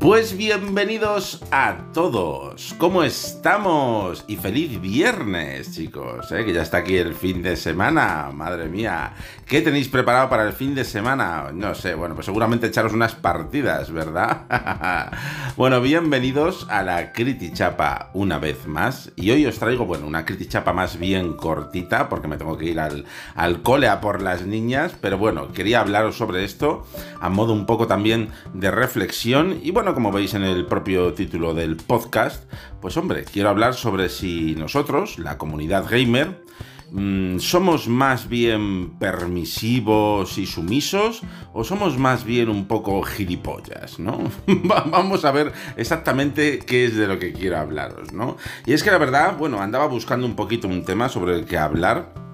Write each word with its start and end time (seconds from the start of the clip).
Pues 0.00 0.34
bienvenidos 0.34 1.42
a 1.50 1.76
todos. 1.92 2.74
¿Cómo 2.78 3.02
estamos? 3.02 4.24
Y 4.28 4.36
feliz 4.36 4.80
viernes, 4.80 5.74
chicos. 5.74 6.32
¿eh? 6.32 6.42
Que 6.46 6.54
ya 6.54 6.62
está 6.62 6.78
aquí 6.78 6.96
el 6.96 7.14
fin 7.14 7.42
de 7.42 7.54
semana. 7.54 8.30
Madre 8.32 8.70
mía. 8.70 9.12
¿Qué 9.44 9.60
tenéis 9.60 9.88
preparado 9.88 10.30
para 10.30 10.44
el 10.44 10.54
fin 10.54 10.74
de 10.74 10.84
semana? 10.84 11.50
No 11.52 11.74
sé. 11.74 11.94
Bueno, 11.94 12.14
pues 12.14 12.24
seguramente 12.24 12.68
echaros 12.68 12.94
unas 12.94 13.14
partidas, 13.14 13.92
¿verdad? 13.92 15.10
bueno, 15.58 15.82
bienvenidos 15.82 16.66
a 16.70 16.82
la 16.82 17.12
Critichapa 17.12 18.08
una 18.14 18.38
vez 18.38 18.66
más. 18.66 19.12
Y 19.16 19.30
hoy 19.32 19.44
os 19.44 19.58
traigo, 19.58 19.84
bueno, 19.84 20.06
una 20.06 20.24
Critichapa 20.24 20.72
más 20.72 20.98
bien 20.98 21.34
cortita, 21.34 22.08
porque 22.08 22.26
me 22.26 22.38
tengo 22.38 22.56
que 22.56 22.64
ir 22.64 22.80
al, 22.80 23.04
al 23.34 23.60
cole 23.60 23.86
a 23.86 24.00
por 24.00 24.22
las 24.22 24.46
niñas. 24.46 24.94
Pero 24.98 25.18
bueno, 25.18 25.52
quería 25.52 25.80
hablaros 25.80 26.16
sobre 26.16 26.44
esto 26.44 26.86
a 27.20 27.28
modo 27.28 27.52
un 27.52 27.66
poco 27.66 27.86
también 27.86 28.30
de 28.54 28.70
reflexión. 28.70 29.60
Y 29.62 29.72
bueno, 29.72 29.89
como 29.94 30.12
veis 30.12 30.34
en 30.34 30.42
el 30.42 30.66
propio 30.66 31.12
título 31.14 31.54
del 31.54 31.76
podcast, 31.76 32.44
pues 32.80 32.96
hombre, 32.96 33.24
quiero 33.24 33.48
hablar 33.48 33.74
sobre 33.74 34.08
si 34.08 34.54
nosotros, 34.54 35.18
la 35.18 35.38
comunidad 35.38 35.86
gamer, 35.88 36.42
mm, 36.90 37.38
¿Somos 37.38 37.88
más 37.88 38.28
bien 38.28 38.98
permisivos 38.98 40.38
y 40.38 40.46
sumisos 40.46 41.22
o 41.52 41.64
somos 41.64 41.98
más 41.98 42.24
bien 42.24 42.48
un 42.48 42.66
poco 42.66 43.02
gilipollas, 43.02 43.98
¿no? 43.98 44.18
Vamos 44.46 45.24
a 45.24 45.30
ver 45.30 45.52
exactamente 45.76 46.58
qué 46.58 46.84
es 46.84 46.96
de 46.96 47.06
lo 47.06 47.18
que 47.18 47.32
quiero 47.32 47.58
hablaros, 47.58 48.12
¿no? 48.12 48.36
Y 48.66 48.72
es 48.72 48.82
que 48.82 48.90
la 48.90 48.98
verdad, 48.98 49.36
bueno, 49.38 49.60
andaba 49.60 49.86
buscando 49.86 50.26
un 50.26 50.36
poquito 50.36 50.68
un 50.68 50.84
tema 50.84 51.08
sobre 51.08 51.34
el 51.34 51.44
que 51.44 51.58
hablar 51.58 52.29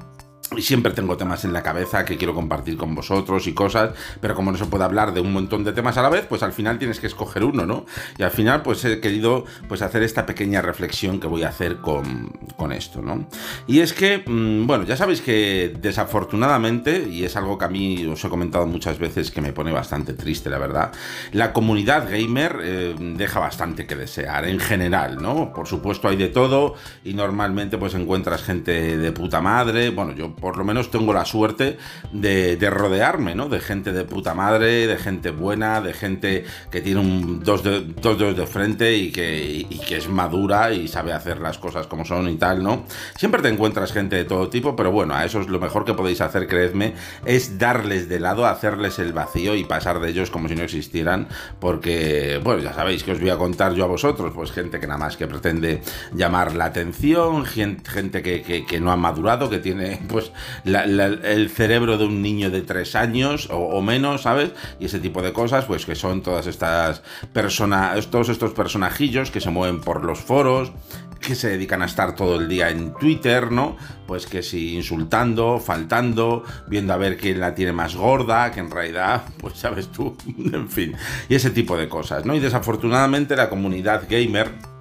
y 0.55 0.63
siempre 0.63 0.93
tengo 0.93 1.17
temas 1.17 1.45
en 1.45 1.53
la 1.53 1.63
cabeza 1.63 2.05
que 2.05 2.17
quiero 2.17 2.35
compartir 2.35 2.77
con 2.77 2.95
vosotros 2.95 3.47
y 3.47 3.55
cosas, 3.55 3.91
pero 4.21 4.35
como 4.35 4.53
no 4.53 4.59
se 4.59 4.67
puede 4.67 4.85
hablar 4.85 5.13
de 5.13 5.21
un 5.21 5.33
montón 5.33 5.65
de 5.65 5.73
temas 5.73 5.97
a 5.97 6.03
la 6.03 6.09
vez, 6.09 6.27
pues 6.29 6.43
al 6.43 6.53
final 6.53 6.79
tienes 6.79 7.01
que 7.01 7.07
escoger 7.07 7.45
uno, 7.45 7.67
¿no? 7.67 7.87
Y 8.19 8.23
al 8.23 8.31
final 8.31 8.63
pues 8.63 8.85
he 8.85 9.01
querido 9.01 9.45
pues 9.69 9.83
hacer 9.83 10.03
esta 10.03 10.27
pequeña 10.27 10.63
reflexión 10.63 11.19
que 11.19 11.27
voy 11.27 11.43
a 11.43 11.49
hacer 11.49 11.79
con, 11.79 12.31
con 12.57 12.73
esto, 12.73 13.03
¿no? 13.03 13.27
Y 13.67 13.81
es 13.81 13.93
que, 13.93 14.23
mm, 14.25 14.67
bueno, 14.67 14.85
ya 14.85 14.97
sabéis 14.97 15.21
que 15.21 15.75
desafortunadamente, 15.81 17.09
y 17.09 17.25
es 17.25 17.37
algo 17.37 17.59
que 17.59 17.65
a 17.65 17.69
mí 17.69 18.07
os 18.07 18.25
he 18.25 18.29
comentado 18.29 18.67
muchas 18.67 18.99
veces 18.99 19.31
que 19.31 19.41
me 19.41 19.53
pone 19.53 19.73
bastante 19.73 20.15
triste, 20.15 20.49
la 20.49 20.59
verdad, 20.59 20.93
la 21.33 21.53
comunidad 21.53 22.09
gamer 22.11 22.61
eh, 22.63 22.95
deja 22.99 23.41
bastante 23.41 23.87
que 23.87 23.97
desear 23.97 24.47
en 24.47 24.61
general, 24.61 25.21
¿no? 25.21 25.53
Por 25.53 25.67
supuesto 25.67 26.09
hay 26.09 26.17
de 26.17 26.29
todo 26.29 26.75
y 27.05 27.15
normalmente 27.15 27.79
pues 27.79 27.95
encuentras 27.95 28.43
gente 28.43 28.97
de 28.97 29.13
puta 29.13 29.41
madre, 29.41 29.91
bueno, 29.91 30.13
yo 30.15 30.36
por 30.41 30.57
lo 30.57 30.65
menos 30.65 30.91
tengo 30.91 31.13
la 31.13 31.25
suerte 31.25 31.79
de, 32.13 32.57
rodearme, 32.71 33.35
¿no? 33.35 33.49
De 33.49 33.61
gente 33.61 33.93
de 33.93 34.05
puta 34.05 34.35
madre, 34.35 34.87
de 34.87 34.97
gente 34.97 35.31
buena, 35.31 35.81
de 35.81 35.93
gente 35.93 36.45
que 36.71 36.81
tiene 36.81 37.01
un, 37.01 37.43
dos, 37.43 37.63
dedos 37.63 38.37
de 38.37 38.47
frente 38.47 38.97
y 38.97 39.13
que, 39.13 39.67
que 39.87 39.97
es 39.97 40.09
madura 40.09 40.73
y 40.73 40.89
sabe 40.89 41.13
hacer 41.13 41.41
las 41.41 41.59
cosas 41.59 41.87
como 41.87 42.05
son 42.05 42.29
y 42.29 42.37
tal, 42.37 42.63
¿no? 42.63 42.85
Siempre 43.17 43.43
te 43.43 43.49
encuentras 43.49 43.93
gente 43.93 44.17
de 44.17 44.25
todo 44.25 44.49
tipo, 44.49 44.77
pero 44.77 44.91
bueno, 44.93 45.15
a 45.15 45.25
eso 45.25 45.41
es 45.41 45.49
lo 45.49 45.61
mejor 45.61 45.85
que 45.85 45.95
podéis 45.95 46.21
hacer, 46.21 46.47
creedme, 46.47 46.95
es 47.25 47.59
darles 47.59 48.09
de 48.09 48.21
lado, 48.21 48.47
hacerles 48.47 48.99
el 48.99 49.13
vacío 49.13 49.55
y 49.55 49.65
pasar 49.65 50.01
de 50.01 50.11
ellos 50.11 50.31
como 50.31 50.49
si 50.49 50.55
no 50.55 50.63
existieran, 50.63 51.29
porque, 51.61 52.41
bueno, 52.43 52.63
ya 52.63 52.73
sabéis 52.73 53.05
que 53.05 53.13
os 53.13 53.21
voy 53.21 53.31
a 53.31 53.37
contar 53.37 53.75
yo 53.75 53.85
a 53.85 53.89
vosotros, 53.89 54.33
pues 54.35 54.53
gente 54.53 54.81
que 54.81 54.87
nada 54.87 54.99
más 54.99 55.17
que 55.17 55.27
pretende 55.27 55.83
llamar 56.15 56.55
la 56.55 56.67
atención, 56.67 57.45
gente, 57.45 58.23
que, 58.23 58.65
que 58.67 58.81
no 58.81 58.91
ha 58.91 58.97
madurado, 58.97 59.49
que 59.51 59.59
tiene, 59.59 60.01
pues, 60.09 60.26
el 60.65 61.51
cerebro 61.51 61.99
de 61.99 62.05
un 62.05 62.23
niño 62.23 62.51
de 62.51 62.63
tres 62.63 62.95
años 62.95 63.49
o, 63.51 63.81
menos, 63.81 64.23
¿sabes? 64.23 64.51
Y 64.81 64.87
ese 64.87 64.99
tipo 64.99 65.23
de 65.23 65.33
cosas, 65.33 65.65
pues 65.65 65.87
que 65.87 65.95
son 65.95 66.23
todas 66.23 66.47
estas 66.47 67.03
personas, 67.33 68.09
todos 68.09 68.29
estos 68.29 68.53
personajillos 68.53 69.31
que 69.31 69.41
se 69.41 69.51
mueven 69.51 69.81
por 69.81 70.05
los 70.05 70.21
foros, 70.21 70.73
que 71.21 71.35
se 71.35 71.49
dedican 71.49 71.83
a 71.83 71.87
estar 71.87 72.15
todo 72.15 72.39
el 72.41 72.49
día 72.49 72.71
en 72.71 72.95
Twitter, 72.95 73.51
¿no? 73.51 73.77
Pues 74.07 74.27
que 74.27 74.43
si 74.43 74.77
insultando, 74.77 75.59
faltando, 75.59 76.45
viendo 76.69 76.93
a 76.93 76.97
ver 76.97 77.17
quién 77.17 77.41
la 77.41 77.55
tiene 77.55 77.73
más 77.73 77.97
gorda, 77.97 78.53
que 78.53 78.61
en 78.61 78.71
realidad, 78.71 79.25
pues 79.39 79.59
sabes 79.59 79.89
tú, 79.89 80.17
en 80.53 80.69
fin, 80.69 80.95
y 81.29 81.35
ese 81.35 81.51
tipo 81.51 81.77
de 81.77 81.89
cosas, 81.89 82.25
¿no? 82.25 82.35
Y 82.35 82.41
desafortunadamente 82.41 83.37
la 83.37 83.49
comunidad 83.49 84.05
gamer 84.09 84.76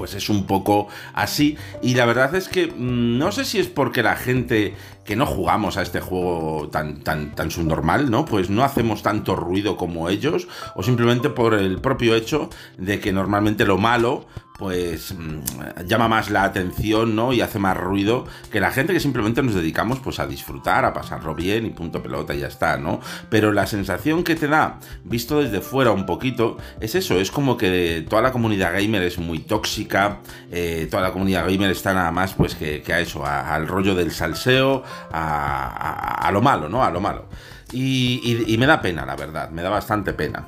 pues 0.00 0.14
es 0.14 0.30
un 0.30 0.46
poco 0.46 0.88
así. 1.12 1.58
Y 1.82 1.92
la 1.92 2.06
verdad 2.06 2.34
es 2.34 2.48
que 2.48 2.68
mm, 2.68 3.18
no 3.18 3.32
sé 3.32 3.44
si 3.44 3.58
es 3.58 3.66
porque 3.66 4.02
la 4.02 4.16
gente 4.16 4.74
que 5.10 5.16
no 5.16 5.26
jugamos 5.26 5.76
a 5.76 5.82
este 5.82 5.98
juego 5.98 6.68
tan, 6.70 7.00
tan, 7.00 7.34
tan 7.34 7.50
subnormal, 7.50 8.12
¿no? 8.12 8.26
Pues 8.26 8.48
no 8.48 8.62
hacemos 8.62 9.02
tanto 9.02 9.34
ruido 9.34 9.76
como 9.76 10.08
ellos, 10.08 10.46
o 10.76 10.84
simplemente 10.84 11.30
por 11.30 11.54
el 11.54 11.80
propio 11.80 12.14
hecho 12.14 12.48
de 12.78 13.00
que 13.00 13.12
normalmente 13.12 13.64
lo 13.64 13.76
malo 13.76 14.28
pues 14.60 15.14
mm, 15.14 15.86
llama 15.86 16.06
más 16.06 16.28
la 16.28 16.44
atención, 16.44 17.16
¿no? 17.16 17.32
Y 17.32 17.40
hace 17.40 17.58
más 17.58 17.74
ruido 17.78 18.26
que 18.52 18.60
la 18.60 18.70
gente 18.70 18.92
que 18.92 19.00
simplemente 19.00 19.42
nos 19.42 19.54
dedicamos 19.54 20.00
pues 20.00 20.20
a 20.20 20.26
disfrutar, 20.26 20.84
a 20.84 20.92
pasarlo 20.92 21.34
bien 21.34 21.64
y 21.64 21.70
punto 21.70 22.02
pelota 22.02 22.34
y 22.34 22.40
ya 22.40 22.48
está, 22.48 22.76
¿no? 22.76 23.00
Pero 23.30 23.52
la 23.52 23.66
sensación 23.66 24.22
que 24.22 24.36
te 24.36 24.48
da, 24.48 24.78
visto 25.02 25.40
desde 25.40 25.62
fuera 25.62 25.92
un 25.92 26.04
poquito, 26.04 26.58
es 26.78 26.94
eso, 26.94 27.18
es 27.18 27.30
como 27.30 27.56
que 27.56 28.04
toda 28.06 28.20
la 28.20 28.32
comunidad 28.32 28.74
gamer 28.74 29.02
es 29.02 29.18
muy 29.18 29.38
tóxica, 29.38 30.18
eh, 30.50 30.86
toda 30.90 31.04
la 31.04 31.12
comunidad 31.12 31.48
gamer 31.50 31.70
está 31.70 31.94
nada 31.94 32.12
más 32.12 32.34
pues 32.34 32.54
que, 32.54 32.84
a 32.92 33.00
eso, 33.00 33.24
al 33.24 33.66
rollo 33.66 33.94
del 33.94 34.10
salseo, 34.10 34.82
a, 35.12 36.30
lo 36.32 36.40
malo, 36.40 36.68
¿no? 36.68 36.84
A 36.84 36.90
lo 36.90 37.00
malo. 37.00 37.26
y 37.72 38.56
me 38.58 38.66
da 38.66 38.80
pena, 38.80 39.06
la 39.06 39.16
verdad, 39.16 39.50
me 39.50 39.62
da 39.62 39.70
bastante 39.70 40.12
pena. 40.12 40.44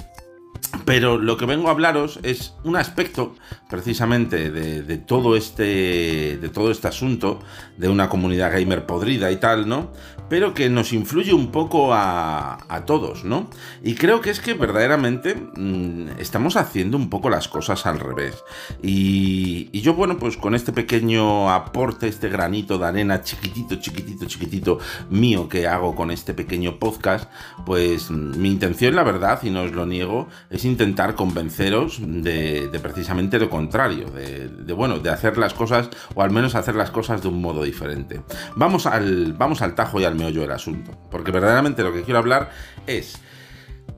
Pero 0.92 1.16
lo 1.16 1.38
que 1.38 1.46
vengo 1.46 1.68
a 1.68 1.70
hablaros 1.70 2.20
es 2.22 2.52
un 2.64 2.76
aspecto 2.76 3.34
precisamente 3.70 4.50
de, 4.50 4.98
todo 4.98 5.36
este, 5.36 6.36
de 6.36 6.50
todo 6.50 6.70
este 6.70 6.86
asunto, 6.86 7.40
de 7.78 7.88
una 7.88 8.10
comunidad 8.10 8.52
gamer 8.52 8.84
podrida 8.84 9.30
y 9.30 9.36
tal, 9.36 9.66
¿no? 9.66 9.90
Pero 10.28 10.52
que 10.52 10.68
nos 10.68 10.92
influye 10.92 11.32
un 11.32 11.50
poco 11.50 11.94
a, 11.94 12.58
todos, 12.84 13.24
¿no? 13.24 13.48
Y 13.82 13.94
creo 13.94 14.20
que 14.20 14.28
es 14.28 14.40
que 14.40 14.52
verdaderamente 14.52 15.34
mm, 15.34 16.18
estamos 16.18 16.56
haciendo 16.56 16.98
un 16.98 17.08
poco 17.08 17.30
las 17.30 17.48
cosas 17.48 17.86
al 17.86 17.98
revés. 17.98 18.42
Y, 18.82 19.70
y, 19.72 19.80
yo, 19.80 19.94
bueno, 19.94 20.18
pues 20.18 20.36
con 20.36 20.54
este 20.54 20.72
pequeño 20.72 21.50
aporte, 21.50 22.08
este 22.08 22.28
granito 22.28 22.76
de 22.76 22.86
arena 22.86 23.22
chiquitito, 23.22 23.76
chiquitito, 23.76 24.26
chiquitito 24.26 24.78
mío 25.08 25.48
que 25.48 25.66
hago 25.66 25.94
con 25.94 26.10
este 26.10 26.34
pequeño 26.34 26.78
podcast, 26.78 27.30
pues 27.64 28.10
mi 28.10 28.50
intención, 28.50 28.94
la 28.94 29.04
verdad, 29.04 29.40
y 29.42 29.48
no 29.48 29.62
os 29.62 29.72
lo 29.72 29.86
niego, 29.86 30.28
es 30.50 30.66
intentar 30.66 30.81
convenceros 31.16 32.00
de, 32.02 32.68
precisamente 32.82 33.38
lo 33.38 33.48
contrario, 33.48 34.06
de, 34.10 34.72
bueno, 34.72 34.98
de 34.98 35.10
hacer 35.10 35.38
las 35.38 35.54
cosas, 35.54 35.88
o 36.14 36.22
al 36.22 36.30
menos 36.30 36.54
hacer 36.54 36.74
las 36.74 36.90
cosas 36.90 37.22
de 37.22 37.28
un 37.28 37.40
modo 37.40 37.62
diferente. 37.62 38.22
Vamos 38.56 38.86
al, 38.86 39.32
vamos 39.32 39.62
al 39.62 39.74
tajo 39.74 40.00
y 40.00 40.04
al 40.04 40.14
meollo 40.14 40.42
del 40.42 40.52
asunto, 40.52 40.92
porque 41.10 41.30
verdaderamente 41.30 41.82
lo 41.82 41.92
que 41.92 42.02
quiero 42.02 42.18
hablar 42.18 42.50
es... 42.86 43.20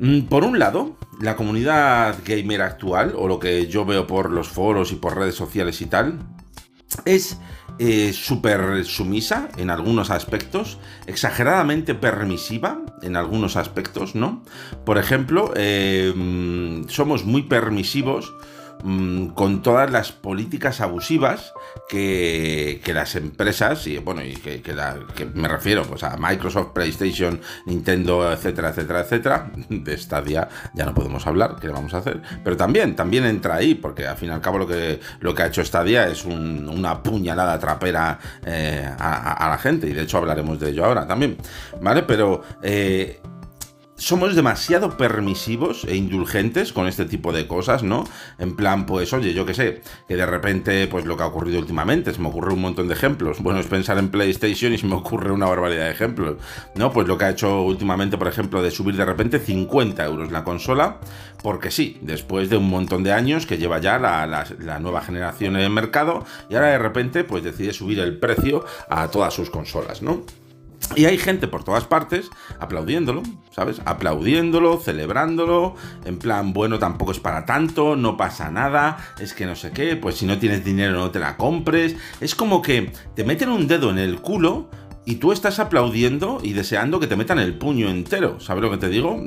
Mm, 0.00 0.23
por 0.23 0.44
un 0.44 0.59
lado, 0.59 0.97
la 1.21 1.37
comunidad 1.37 2.17
gamer 2.25 2.62
actual, 2.62 3.15
o 3.17 3.28
lo 3.28 3.39
que 3.39 3.67
yo 3.67 3.84
veo 3.84 4.06
por 4.06 4.31
los 4.31 4.49
foros 4.49 4.93
y 4.93 4.97
por 4.97 5.17
redes 5.17 5.34
sociales 5.37 5.81
y 5.81 5.87
tal, 5.87 6.19
es 7.05 7.39
eh, 7.79 8.12
súper 8.12 8.85
sumisa 8.85 9.49
en 9.57 9.71
algunos 9.71 10.11
aspectos, 10.11 10.79
exageradamente 11.07 11.95
permisiva 11.95 12.81
en 13.03 13.17
algunos 13.17 13.57
aspectos, 13.57 14.15
¿no? 14.15 14.43
Por 14.85 14.99
ejemplo, 14.99 15.53
eh, 15.57 16.12
somos 16.89 17.25
muy 17.25 17.43
permisivos 17.43 18.33
Mm, 18.87 19.28
con 19.28 19.62
todas 19.62 19.91
las 19.91 20.12
políticas 20.12 20.83
abusivas 20.83 21.55
que, 21.89 22.83
las 22.93 23.17
empresas, 23.17 23.87
y 23.87 23.97
bueno, 23.97 24.22
y 24.22 24.34
que, 24.34 24.61
me 25.33 25.49
refiero 25.49 25.84
pues, 25.84 26.03
a 26.03 26.19
Microsoft, 26.19 26.72
PlayStation, 26.75 27.41
Nintendo, 27.65 28.31
etcétera, 28.31 28.69
etcétera, 28.69 29.00
etcétera, 29.00 29.50
de 29.70 29.97
Stadia 29.97 30.50
ya 30.75 30.85
no 30.85 30.93
podemos 30.93 31.26
hablar, 31.26 31.56
¿qué 31.59 31.69
vamos 31.69 31.94
a 31.94 31.99
hacer? 31.99 32.20
Pero 32.44 32.59
también, 32.59 32.94
también 32.94 33.25
entra 33.25 33.55
ahí, 33.55 33.75
porque 33.75 34.06
al 34.06 34.19
fin 34.19 34.29
y 34.29 34.32
al 34.32 34.43
cabo 34.43 34.59
lo 34.59 34.67
que, 34.67 35.00
lo 35.20 35.35
que 35.35 35.44
ha 35.44 35.47
hecho 35.47 35.64
Stadia 35.64 36.06
es 36.09 36.26
una 36.26 37.03
puñalada 37.03 37.59
trapera 37.59 38.19
eh, 38.44 38.87
a, 38.99 39.49
la 39.49 39.56
gente, 39.56 39.88
y 39.88 39.94
de 39.94 40.03
hecho 40.03 40.19
hablaremos 40.19 40.61
de 40.61 40.69
ello 40.69 40.85
ahora 40.85 41.06
también, 41.06 41.38
¿vale? 41.81 42.03
Pero... 42.03 42.43
Eh, 42.62 43.19
somos 44.05 44.37
demasiado 44.37 44.99
permisivos 44.99 45.85
e 45.85 45.97
indulgentes 45.97 46.75
con 46.75 46.87
este 46.87 47.06
tipo 47.06 47.33
de 47.33 47.47
cosas, 47.47 47.83
¿no? 47.83 48.05
En 48.39 48.55
plan, 48.55 48.85
pues, 48.85 49.15
oye, 49.15 49.33
yo 49.33 49.47
qué 49.47 49.55
sé, 49.55 49.81
que 50.06 50.15
de 50.15 50.27
repente, 50.27 50.87
pues 50.89 51.06
lo 51.06 51.17
que 51.17 51.23
ha 51.23 51.27
ocurrido 51.27 51.59
últimamente, 51.59 52.12
se 52.12 52.21
me 52.21 52.29
ocurre 52.29 52.53
un 52.53 52.61
montón 52.61 52.87
de 52.87 52.93
ejemplos. 52.93 53.41
Bueno, 53.41 53.61
es 53.61 53.67
pensar 53.67 53.97
en 53.97 54.11
PlayStation 54.11 54.75
y 54.75 54.79
se 54.79 54.87
me 54.87 54.95
ocurre 54.95 55.33
una 55.33 55.47
barbaridad 55.47 55.87
de 55.87 55.93
ejemplos, 55.93 56.37
¿no? 56.75 56.93
Pues 56.93 57.09
lo 57.09 57.17
que 57.17 57.25
ha 57.25 57.31
hecho 57.31 57.62
últimamente, 57.62 58.19
por 58.19 58.29
ejemplo, 58.29 58.62
de 58.62 58.71
subir 58.71 58.95
de 58.95 59.06
repente 59.06 59.39
50 59.39 60.05
euros 60.05 60.31
la 60.31 60.45
consola, 60.45 60.99
porque 61.43 61.71
sí, 61.71 61.97
después 62.03 62.50
de 62.50 62.59
un 62.59 62.69
montón 62.69 63.05
de 63.05 63.12
años 63.12 63.47
que 63.47 63.57
lleva 63.57 63.81
ya 63.81 63.99
la, 63.99 64.27
la 64.59 64.79
nueva 64.81 65.00
generación 65.00 65.57
en 65.57 65.62
el 65.62 65.71
mercado, 65.71 66.27
y 66.50 66.57
ahora 66.57 66.69
de 66.69 66.79
repente, 66.79 67.25
pues 67.25 67.43
decide 67.43 67.73
subir 67.73 68.00
el 68.00 68.19
precio 68.19 68.67
a 68.91 69.09
todas 69.09 69.33
sus 69.33 69.49
consolas, 69.49 70.03
¿no? 70.03 70.25
Y 70.97 71.07
hay 71.07 71.19
gente 71.19 71.49
por 71.49 71.65
todas 71.65 71.85
partes 71.85 72.31
aplaudiéndolo, 72.61 73.23
¿sabes? 73.51 73.81
Aplaudiéndolo, 73.85 74.79
celebrándolo, 74.79 75.75
en 76.05 76.19
plan, 76.19 76.53
bueno, 76.53 76.79
tampoco 76.79 77.13
es 77.13 77.21
para 77.21 77.47
tanto, 77.47 77.97
no 77.97 78.17
pasa 78.17 78.51
nada, 78.51 78.99
es 79.19 79.35
que 79.35 79.47
no 79.47 79.57
sé 79.57 79.73
qué, 79.73 79.97
pues 79.97 80.17
si 80.17 80.27
no 80.27 80.39
tienes 80.39 80.65
dinero 80.65 80.93
no 80.93 81.11
te 81.11 81.19
la 81.19 81.37
compres. 81.37 81.97
Es 82.21 82.35
como 82.35 82.63
que 82.63 82.93
te 83.15 83.25
meten 83.25 83.49
un 83.49 83.67
dedo 83.67 83.91
en 83.91 83.99
el 83.99 84.21
culo 84.21 84.69
y 85.06 85.17
tú 85.17 85.33
estás 85.33 85.59
aplaudiendo 85.59 86.39
y 86.43 86.53
deseando 86.53 86.99
que 86.99 87.06
te 87.06 87.17
metan 87.17 87.39
el 87.39 87.55
puño 87.55 87.89
entero, 87.91 88.41
¿sabes 88.41 88.62
lo 88.62 88.71
que 88.71 88.79
te 88.79 88.89
digo? 88.89 89.23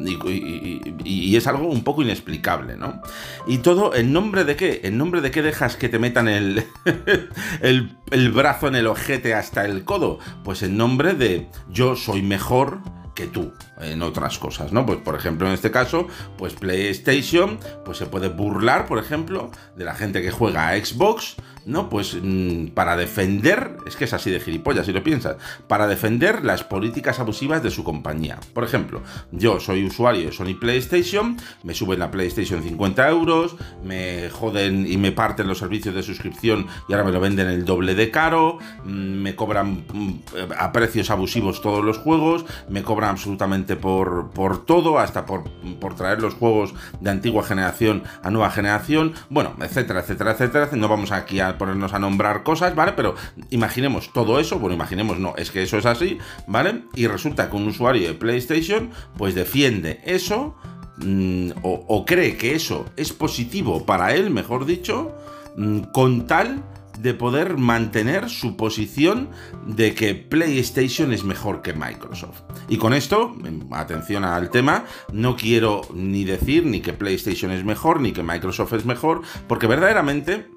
Y, 1.03 1.35
es 1.35 1.45
algo 1.45 1.67
un 1.67 1.83
poco 1.83 2.01
inexplicable, 2.01 2.77
¿no? 2.77 3.01
Y 3.45 3.59
todo, 3.59 3.93
¿en 3.93 4.11
nombre 4.11 4.43
de 4.43 4.55
qué? 4.55 4.81
¿En 4.83 4.97
nombre 4.97 5.21
de 5.21 5.29
qué 5.29 5.43
dejas 5.43 5.75
que 5.75 5.87
te 5.87 5.99
metan 5.99 6.27
el, 6.27 6.65
el, 7.61 7.95
el 8.09 8.31
brazo 8.31 8.67
en 8.67 8.75
el 8.75 8.87
ojete 8.87 9.35
hasta 9.35 9.65
el 9.65 9.83
codo? 9.83 10.17
Pues 10.43 10.63
en 10.63 10.77
nombre 10.77 11.13
de 11.13 11.47
yo 11.69 11.95
soy 11.95 12.23
mejor 12.23 12.79
que 13.17 13.25
tú 13.25 13.51
en 13.81 14.03
otras 14.03 14.37
cosas, 14.37 14.71
¿no? 14.71 14.85
Pues 14.85 14.99
por 14.99 15.15
ejemplo 15.15 15.47
en 15.47 15.53
este 15.53 15.71
caso, 15.71 16.07
pues 16.37 16.53
PlayStation, 16.53 17.59
pues 17.83 17.97
se 17.97 18.05
puede 18.05 18.29
burlar, 18.29 18.85
por 18.85 18.99
ejemplo, 18.99 19.51
de 19.75 19.85
la 19.85 19.95
gente 19.95 20.21
que 20.21 20.29
juega 20.29 20.69
a 20.69 20.75
Xbox, 20.77 21.35
¿no? 21.67 21.89
Pues 21.89 22.17
mm, 22.19 22.67
para 22.67 22.95
defender, 22.95 23.77
es 23.85 23.95
que 23.95 24.05
es 24.05 24.13
así 24.13 24.31
de 24.31 24.39
gilipollas 24.39 24.85
si 24.85 24.93
lo 24.93 25.03
piensas, 25.03 25.35
para 25.67 25.85
defender 25.85 26.43
las 26.43 26.63
políticas 26.63 27.19
abusivas 27.19 27.61
de 27.61 27.69
su 27.69 27.83
compañía. 27.83 28.39
Por 28.53 28.63
ejemplo, 28.63 29.01
yo 29.31 29.59
soy 29.59 29.85
usuario 29.85 30.25
de 30.25 30.31
Sony 30.31 30.57
PlayStation, 30.59 31.37
me 31.63 31.73
suben 31.73 31.99
la 31.99 32.09
PlayStation 32.09 32.63
50 32.63 33.09
euros, 33.09 33.57
me 33.83 34.29
joden 34.29 34.87
y 34.89 34.97
me 34.97 35.11
parten 35.11 35.47
los 35.47 35.59
servicios 35.59 35.93
de 35.93 36.03
suscripción 36.03 36.67
y 36.87 36.93
ahora 36.93 37.03
me 37.03 37.11
lo 37.11 37.19
venden 37.19 37.49
el 37.49 37.65
doble 37.65 37.95
de 37.95 38.09
caro, 38.11 38.59
mm, 38.85 38.89
me 38.89 39.35
cobran 39.35 39.85
mm, 39.93 40.13
a 40.57 40.71
precios 40.71 41.09
abusivos 41.11 41.61
todos 41.61 41.83
los 41.83 41.97
juegos, 41.97 42.45
me 42.69 42.81
cobran 42.81 43.09
absolutamente 43.09 43.75
por, 43.75 44.29
por 44.29 44.65
todo, 44.65 44.99
hasta 44.99 45.25
por, 45.25 45.43
por, 45.81 45.95
traer 45.95 46.21
los 46.21 46.35
juegos 46.35 46.73
de 47.01 47.09
antigua 47.09 47.43
generación 47.43 48.03
a 48.23 48.31
nueva 48.31 48.51
generación, 48.51 49.13
bueno, 49.29 49.53
etcétera, 49.59 49.99
etcétera, 49.99 50.31
etcétera. 50.31 50.69
No 50.71 50.87
vamos 50.87 51.11
aquí 51.11 51.39
a 51.39 51.56
ponernos 51.57 51.93
a 51.93 51.99
nombrar 51.99 52.43
cosas, 52.43 52.75
¿vale? 52.75 52.93
Pero 52.93 53.15
imaginemos 53.49 54.11
todo 54.13 54.39
eso, 54.39 54.59
bueno, 54.59 54.75
imaginemos, 54.75 55.19
no, 55.19 55.35
es 55.37 55.51
que 55.51 55.63
eso 55.63 55.77
es 55.77 55.85
así, 55.85 56.17
¿vale? 56.47 56.83
Y 56.95 57.07
resulta 57.07 57.49
que 57.49 57.55
un 57.55 57.67
usuario 57.67 58.07
de 58.07 58.13
PlayStation, 58.13 58.91
pues 59.17 59.35
defiende 59.35 60.01
eso, 60.05 60.55
mm, 60.97 61.51
o, 61.63 62.05
cree 62.05 62.37
que 62.37 62.55
eso 62.55 62.85
es 62.95 63.13
positivo 63.13 63.85
para 63.85 64.13
él, 64.13 64.29
mejor 64.29 64.65
dicho, 64.65 65.15
mm, 65.55 65.79
con 65.93 66.27
tal 66.27 66.63
de 66.99 67.13
poder 67.13 67.57
mantener 67.57 68.29
su 68.29 68.55
posición 68.55 69.29
de 69.65 69.93
que 69.93 70.15
PlayStation 70.15 71.13
es 71.13 71.23
mejor 71.23 71.61
que 71.61 71.73
Microsoft. 71.73 72.41
Y 72.67 72.77
con 72.77 72.93
esto, 72.93 73.35
atención 73.71 74.23
al 74.23 74.49
tema, 74.49 74.85
no 75.11 75.35
quiero 75.35 75.81
ni 75.93 76.23
decir 76.23 76.65
ni 76.65 76.81
que 76.81 76.93
PlayStation 76.93 77.51
es 77.51 77.63
mejor 77.63 78.01
ni 78.01 78.11
que 78.11 78.23
Microsoft 78.23 78.73
es 78.73 78.85
mejor, 78.85 79.21
porque 79.47 79.67
verdaderamente 79.67 80.47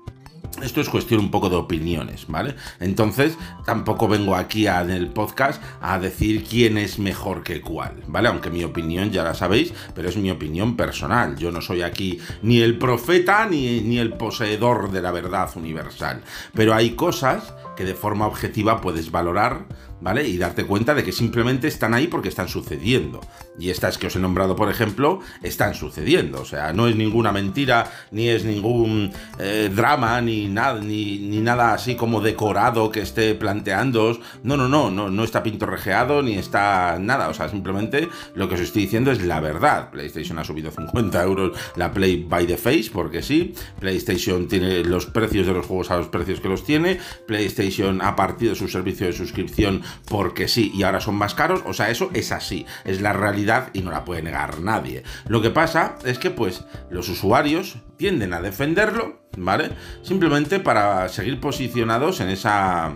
esto 0.62 0.80
es 0.80 0.88
cuestión 0.88 1.20
un 1.20 1.30
poco 1.30 1.48
de 1.48 1.56
opiniones, 1.56 2.26
¿vale? 2.28 2.54
Entonces, 2.80 3.36
tampoco 3.64 4.08
vengo 4.08 4.36
aquí 4.36 4.66
en 4.66 4.90
el 4.90 5.08
podcast 5.08 5.62
a 5.80 5.98
decir 5.98 6.44
quién 6.44 6.76
es 6.76 6.98
mejor 6.98 7.42
que 7.42 7.60
cuál, 7.60 8.02
¿vale? 8.06 8.28
Aunque 8.28 8.50
mi 8.50 8.64
opinión 8.64 9.10
ya 9.10 9.22
la 9.22 9.34
sabéis, 9.34 9.72
pero 9.94 10.08
es 10.08 10.16
mi 10.16 10.30
opinión 10.30 10.76
personal. 10.76 11.36
Yo 11.36 11.50
no 11.50 11.60
soy 11.60 11.82
aquí 11.82 12.18
ni 12.42 12.60
el 12.60 12.78
profeta 12.78 13.46
ni, 13.46 13.80
ni 13.80 13.98
el 13.98 14.12
poseedor 14.12 14.90
de 14.90 15.02
la 15.02 15.12
verdad 15.12 15.50
universal. 15.54 16.22
Pero 16.54 16.74
hay 16.74 16.90
cosas 16.90 17.54
que 17.76 17.84
de 17.84 17.94
forma 17.94 18.26
objetiva 18.26 18.80
puedes 18.80 19.10
valorar 19.10 19.66
¿vale? 20.00 20.26
Y 20.26 20.38
darte 20.38 20.64
cuenta 20.64 20.94
de 20.94 21.04
que 21.04 21.12
simplemente 21.12 21.68
están 21.68 21.94
ahí 21.94 22.06
porque 22.06 22.28
están 22.28 22.48
sucediendo. 22.48 23.20
Y 23.60 23.70
estas 23.70 23.98
que 23.98 24.06
os 24.06 24.16
he 24.16 24.18
nombrado, 24.18 24.56
por 24.56 24.70
ejemplo, 24.70 25.20
están 25.42 25.74
sucediendo. 25.74 26.40
O 26.40 26.44
sea, 26.44 26.72
no 26.72 26.88
es 26.88 26.96
ninguna 26.96 27.30
mentira, 27.32 27.90
ni 28.10 28.28
es 28.28 28.44
ningún 28.44 29.12
eh, 29.38 29.70
drama, 29.74 30.20
ni 30.20 30.48
nada, 30.48 30.80
ni, 30.80 31.18
nada 31.40 31.74
así 31.74 31.94
como 31.94 32.20
decorado 32.20 32.90
que 32.90 33.00
esté 33.00 33.34
planteando. 33.34 34.18
No, 34.42 34.56
no, 34.56 34.68
no, 34.68 34.90
no, 34.90 35.10
no 35.10 35.24
está 35.24 35.42
pintorrejeado, 35.42 36.22
ni 36.22 36.34
está 36.34 36.98
nada. 36.98 37.28
O 37.28 37.34
sea, 37.34 37.48
simplemente 37.48 38.08
lo 38.34 38.48
que 38.48 38.54
os 38.54 38.60
estoy 38.60 38.82
diciendo 38.82 39.12
es 39.12 39.22
la 39.22 39.40
verdad. 39.40 39.90
PlayStation 39.90 40.38
ha 40.38 40.44
subido 40.44 40.70
50 40.70 41.22
euros 41.22 41.52
la 41.76 41.92
Play 41.92 42.24
by 42.28 42.46
the 42.46 42.56
Face, 42.56 42.90
porque 42.92 43.22
sí. 43.22 43.54
PlayStation 43.78 44.48
tiene 44.48 44.82
los 44.84 45.06
precios 45.06 45.46
de 45.46 45.52
los 45.52 45.66
juegos 45.66 45.90
a 45.90 45.96
los 45.96 46.08
precios 46.08 46.40
que 46.40 46.48
los 46.48 46.64
tiene. 46.64 46.98
PlayStation 47.26 48.00
ha 48.02 48.16
partido 48.16 48.54
su 48.54 48.68
servicio 48.68 49.06
de 49.06 49.12
suscripción 49.12 49.82
porque 50.06 50.48
sí 50.48 50.72
y 50.74 50.82
ahora 50.82 51.00
son 51.00 51.16
más 51.16 51.34
caros, 51.34 51.62
o 51.66 51.72
sea, 51.72 51.90
eso 51.90 52.10
es 52.14 52.32
así, 52.32 52.66
es 52.84 53.00
la 53.00 53.12
realidad 53.12 53.49
y 53.72 53.82
no 53.82 53.90
la 53.90 54.04
puede 54.04 54.22
negar 54.22 54.60
nadie. 54.60 55.02
Lo 55.26 55.42
que 55.42 55.50
pasa 55.50 55.96
es 56.04 56.18
que 56.18 56.30
pues 56.30 56.64
los 56.90 57.08
usuarios 57.08 57.78
tienden 57.96 58.32
a 58.32 58.40
defenderlo, 58.40 59.20
¿vale? 59.36 59.70
Simplemente 60.02 60.60
para 60.60 61.08
seguir 61.08 61.40
posicionados 61.40 62.20
en 62.20 62.28
esa 62.28 62.92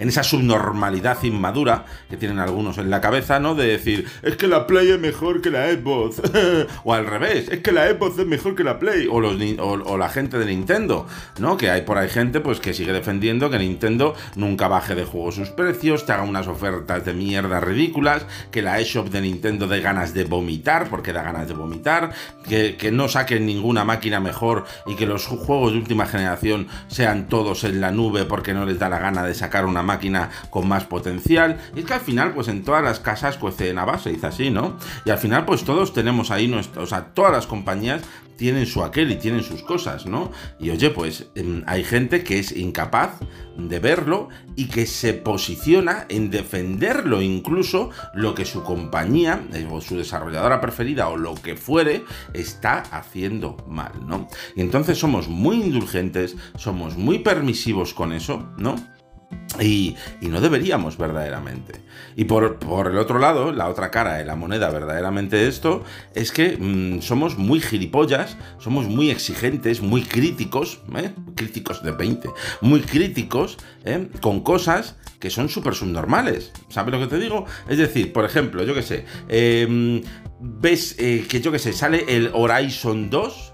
en 0.00 0.08
esa 0.08 0.24
subnormalidad 0.24 1.22
inmadura 1.22 1.84
que 2.08 2.16
tienen 2.16 2.38
algunos 2.38 2.78
en 2.78 2.88
la 2.90 3.02
cabeza, 3.02 3.38
¿no? 3.38 3.54
De 3.54 3.66
decir, 3.66 4.08
es 4.22 4.34
que 4.36 4.48
la 4.48 4.66
Play 4.66 4.90
es 4.90 4.98
mejor 4.98 5.42
que 5.42 5.50
la 5.50 5.70
Xbox. 5.70 6.22
o 6.84 6.94
al 6.94 7.06
revés, 7.06 7.48
es 7.50 7.60
que 7.60 7.70
la 7.70 7.86
Xbox 7.86 8.18
es 8.18 8.26
mejor 8.26 8.54
que 8.54 8.64
la 8.64 8.78
Play. 8.78 9.06
O, 9.10 9.20
los, 9.20 9.36
o, 9.58 9.98
la 9.98 10.08
gente 10.08 10.38
de 10.38 10.46
Nintendo, 10.46 11.06
¿no? 11.38 11.58
Que 11.58 11.70
hay 11.70 11.82
por 11.82 11.98
ahí 11.98 12.08
gente 12.08 12.40
pues 12.40 12.60
que 12.60 12.72
sigue 12.72 12.92
defendiendo 12.92 13.50
que 13.50 13.58
Nintendo 13.58 14.14
nunca 14.36 14.68
baje 14.68 14.94
de 14.94 15.04
juego 15.04 15.32
sus 15.32 15.50
precios, 15.50 16.06
te 16.06 16.12
haga 16.12 16.22
unas 16.22 16.48
ofertas 16.48 17.04
de 17.04 17.12
mierda 17.12 17.60
ridículas, 17.60 18.24
que 18.50 18.62
la 18.62 18.80
eShop 18.80 19.10
de 19.10 19.20
Nintendo 19.20 19.68
dé 19.68 19.80
ganas 19.80 20.14
de 20.14 20.24
vomitar, 20.24 20.88
porque 20.88 21.12
da 21.12 21.22
ganas 21.22 21.46
de 21.46 21.52
vomitar, 21.52 22.12
que, 22.48 22.76
que 22.76 22.90
no 22.90 23.08
saquen 23.08 23.44
ninguna 23.44 23.84
máquina 23.84 24.18
mejor 24.18 24.64
y 24.86 24.94
que 24.94 25.04
los 25.04 25.26
juegos 25.26 25.72
de 25.72 25.78
última 25.78 26.06
generación 26.06 26.68
sean 26.88 27.28
todos 27.28 27.64
en 27.64 27.82
la 27.82 27.90
nube 27.90 28.24
porque 28.24 28.54
no 28.54 28.64
les 28.64 28.78
da 28.78 28.88
la 28.88 28.98
gana 28.98 29.24
de 29.24 29.34
sacar 29.34 29.66
una 29.66 29.82
máquina 29.90 30.30
con 30.50 30.68
más 30.68 30.84
potencial. 30.84 31.58
Y 31.74 31.80
es 31.80 31.84
que 31.84 31.94
al 31.94 32.00
final, 32.00 32.32
pues 32.34 32.48
en 32.48 32.62
todas 32.62 32.82
las 32.82 33.00
casas 33.00 33.36
cuece 33.36 33.70
a 33.76 33.84
base, 33.84 34.10
dice 34.10 34.26
así, 34.26 34.50
¿no? 34.50 34.76
Y 35.04 35.10
al 35.10 35.18
final, 35.18 35.44
pues 35.44 35.64
todos 35.64 35.92
tenemos 35.92 36.30
ahí 36.30 36.48
nuestro, 36.48 36.82
o 36.82 36.86
sea, 36.86 37.06
todas 37.14 37.32
las 37.32 37.46
compañías 37.46 38.02
tienen 38.40 38.64
su 38.64 38.82
aquel 38.82 39.10
y 39.12 39.16
tienen 39.16 39.42
sus 39.42 39.62
cosas, 39.62 40.06
¿no? 40.06 40.32
Y 40.58 40.70
oye, 40.70 40.88
pues 40.88 41.26
em, 41.34 41.62
hay 41.66 41.84
gente 41.84 42.24
que 42.24 42.38
es 42.38 42.56
incapaz 42.56 43.20
de 43.58 43.78
verlo 43.80 44.30
y 44.56 44.68
que 44.68 44.86
se 44.86 45.12
posiciona 45.12 46.06
en 46.08 46.30
defenderlo 46.30 47.20
incluso 47.20 47.90
lo 48.14 48.34
que 48.34 48.46
su 48.46 48.62
compañía 48.62 49.42
eh, 49.52 49.68
o 49.70 49.82
su 49.82 49.98
desarrolladora 49.98 50.58
preferida 50.58 51.08
o 51.08 51.18
lo 51.18 51.34
que 51.34 51.54
fuere 51.54 52.02
está 52.32 52.78
haciendo 52.78 53.58
mal, 53.68 53.92
¿no? 54.06 54.26
Y 54.56 54.62
entonces 54.62 54.96
somos 54.96 55.28
muy 55.28 55.56
indulgentes, 55.56 56.34
somos 56.56 56.96
muy 56.96 57.18
permisivos 57.18 57.92
con 57.92 58.14
eso, 58.14 58.48
¿no? 58.56 58.76
Y, 59.58 59.96
no 60.20 60.40
deberíamos 60.40 60.96
verdaderamente. 60.96 61.80
Y 62.16 62.24
por, 62.24 62.58
el 62.86 62.98
otro 62.98 63.18
lado, 63.18 63.52
la 63.52 63.68
otra 63.68 63.90
cara 63.90 64.14
de 64.14 64.24
la 64.24 64.36
moneda 64.36 64.70
verdaderamente 64.70 65.48
esto, 65.48 65.82
es 66.14 66.30
que 66.30 66.56
mm, 66.56 67.02
somos 67.02 67.36
muy 67.36 67.60
gilipollas, 67.60 68.36
somos 68.58 68.86
muy 68.86 69.10
exigentes, 69.10 69.80
muy 69.80 70.02
críticos, 70.02 70.82
¿eh? 70.96 71.12
críticos 71.34 71.82
de 71.82 71.92
20, 71.92 72.28
muy 72.60 72.80
críticos 72.80 73.58
¿eh? 73.84 74.08
con 74.20 74.40
cosas 74.40 74.96
que 75.18 75.30
son 75.30 75.48
súper 75.48 75.74
subnormales. 75.74 76.52
¿Sabes 76.68 76.92
lo 76.92 77.00
que 77.00 77.08
te 77.08 77.18
digo? 77.18 77.44
Es 77.68 77.78
decir, 77.78 78.12
por 78.12 78.24
ejemplo, 78.24 78.62
yo 78.64 78.74
qué 78.74 78.82
sé, 78.82 79.04
em, 79.28 80.02
ves 80.40 80.96
eh, 80.98 81.26
que 81.28 81.40
yo 81.40 81.52
qué 81.52 81.58
sé, 81.58 81.72
sale 81.72 82.04
el 82.08 82.30
Horizon 82.32 83.10
2 83.10 83.49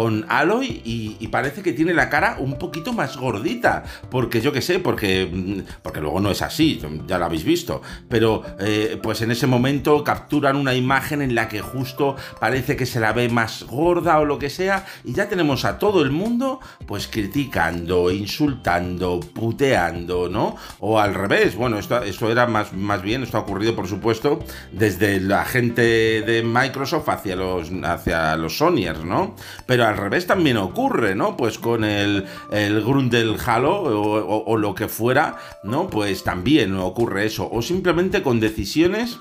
con 0.00 0.24
Aloy 0.30 0.80
y, 0.82 1.28
parece 1.28 1.62
que 1.62 1.74
tiene 1.74 1.92
la 1.92 2.08
cara 2.08 2.36
un 2.38 2.58
poquito 2.58 2.94
más 2.94 3.18
gordita. 3.18 3.84
Porque 4.10 4.40
yo 4.40 4.50
qué 4.50 4.62
sé, 4.62 4.78
porque, 4.78 5.28
mm, 5.30 5.82
porque 5.82 6.00
luego 6.00 6.20
no 6.20 6.30
es 6.30 6.40
así, 6.40 6.80
ya 7.06 7.18
lo 7.18 7.26
habéis 7.26 7.44
visto. 7.44 7.82
Pero 8.08 8.42
eh, 8.60 8.98
pues 9.02 9.20
en 9.20 9.30
ese 9.30 9.46
momento 9.46 10.02
capturan 10.02 10.56
una 10.56 10.74
imagen 10.74 11.20
en 11.20 11.34
la 11.34 11.48
que 11.48 11.60
justo 11.60 12.16
parece 12.40 12.76
que 12.76 12.86
se 12.86 12.98
la 12.98 13.12
ve 13.12 13.28
más 13.28 13.64
gorda 13.64 14.18
o 14.20 14.24
lo 14.24 14.38
que 14.38 14.48
sea. 14.48 14.86
Y 15.04 15.12
ya 15.12 15.28
tenemos 15.28 15.66
a 15.66 15.78
todo 15.78 16.02
el 16.02 16.10
mundo 16.10 16.60
pues 16.86 17.06
criticando, 17.06 18.10
insultando, 18.10 19.20
puteando, 19.20 20.30
¿no? 20.30 20.56
O 20.78 20.98
al 20.98 21.12
revés, 21.12 21.56
bueno, 21.56 21.78
esto, 21.78 22.30
era 22.30 22.46
más, 22.46 22.72
más 22.72 23.02
bien, 23.02 23.22
esto 23.22 23.36
ha 23.36 23.40
ocurrido 23.40 23.76
por 23.76 23.86
supuesto 23.86 24.42
desde 24.72 25.20
la 25.20 25.44
gente 25.44 25.82
de 25.82 26.42
Microsoft 26.42 27.10
hacia 27.10 27.36
los, 27.36 27.70
hacia 27.84 28.34
los 28.36 28.56
Sonyers, 28.56 29.04
¿no? 29.04 29.36
Pero 29.66 29.89
al 29.90 29.96
revés 29.96 30.26
también 30.26 30.56
ocurre, 30.56 31.14
¿no? 31.14 31.36
Pues 31.36 31.58
con 31.58 31.84
el, 31.84 32.26
el 32.50 32.82
Grundel 32.82 33.36
Halo 33.44 33.82
o, 33.82 34.44
o 34.46 34.56
lo 34.56 34.74
que 34.74 34.88
fuera, 34.88 35.36
¿no? 35.62 35.88
Pues 35.88 36.24
también 36.24 36.76
ocurre 36.76 37.26
eso. 37.26 37.48
O 37.50 37.62
simplemente 37.62 38.22
con 38.22 38.40
decisiones 38.40 39.18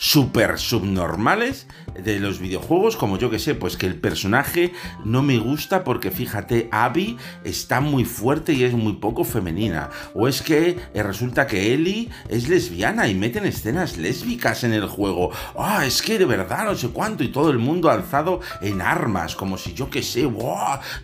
super 0.00 0.58
subnormales 0.58 1.66
de 1.94 2.20
los 2.20 2.38
videojuegos, 2.38 2.96
como 2.96 3.18
yo 3.18 3.28
que 3.28 3.38
sé, 3.38 3.54
pues 3.54 3.76
que 3.76 3.84
el 3.84 3.96
personaje 3.96 4.72
no 5.04 5.22
me 5.22 5.38
gusta 5.38 5.84
porque 5.84 6.10
fíjate, 6.10 6.70
Abby 6.72 7.18
está 7.44 7.82
muy 7.82 8.06
fuerte 8.06 8.54
y 8.54 8.64
es 8.64 8.72
muy 8.72 8.94
poco 8.94 9.24
femenina. 9.24 9.90
O 10.14 10.26
es 10.26 10.40
que 10.40 10.78
eh, 10.94 11.02
resulta 11.02 11.46
que 11.46 11.74
Ellie 11.74 12.08
es 12.30 12.48
lesbiana 12.48 13.08
y 13.08 13.14
meten 13.14 13.44
escenas 13.44 13.98
lésbicas 13.98 14.64
en 14.64 14.72
el 14.72 14.86
juego. 14.86 15.32
Ah, 15.58 15.84
es 15.84 16.00
que 16.00 16.18
de 16.18 16.24
verdad 16.24 16.64
no 16.64 16.74
sé 16.76 16.88
cuánto 16.88 17.22
y 17.22 17.28
todo 17.28 17.50
el 17.50 17.58
mundo 17.58 17.90
alzado 17.90 18.40
en 18.62 18.80
armas, 18.80 19.36
como 19.36 19.58
si 19.58 19.74
yo 19.74 19.90
que 19.90 20.02
sé, 20.02 20.26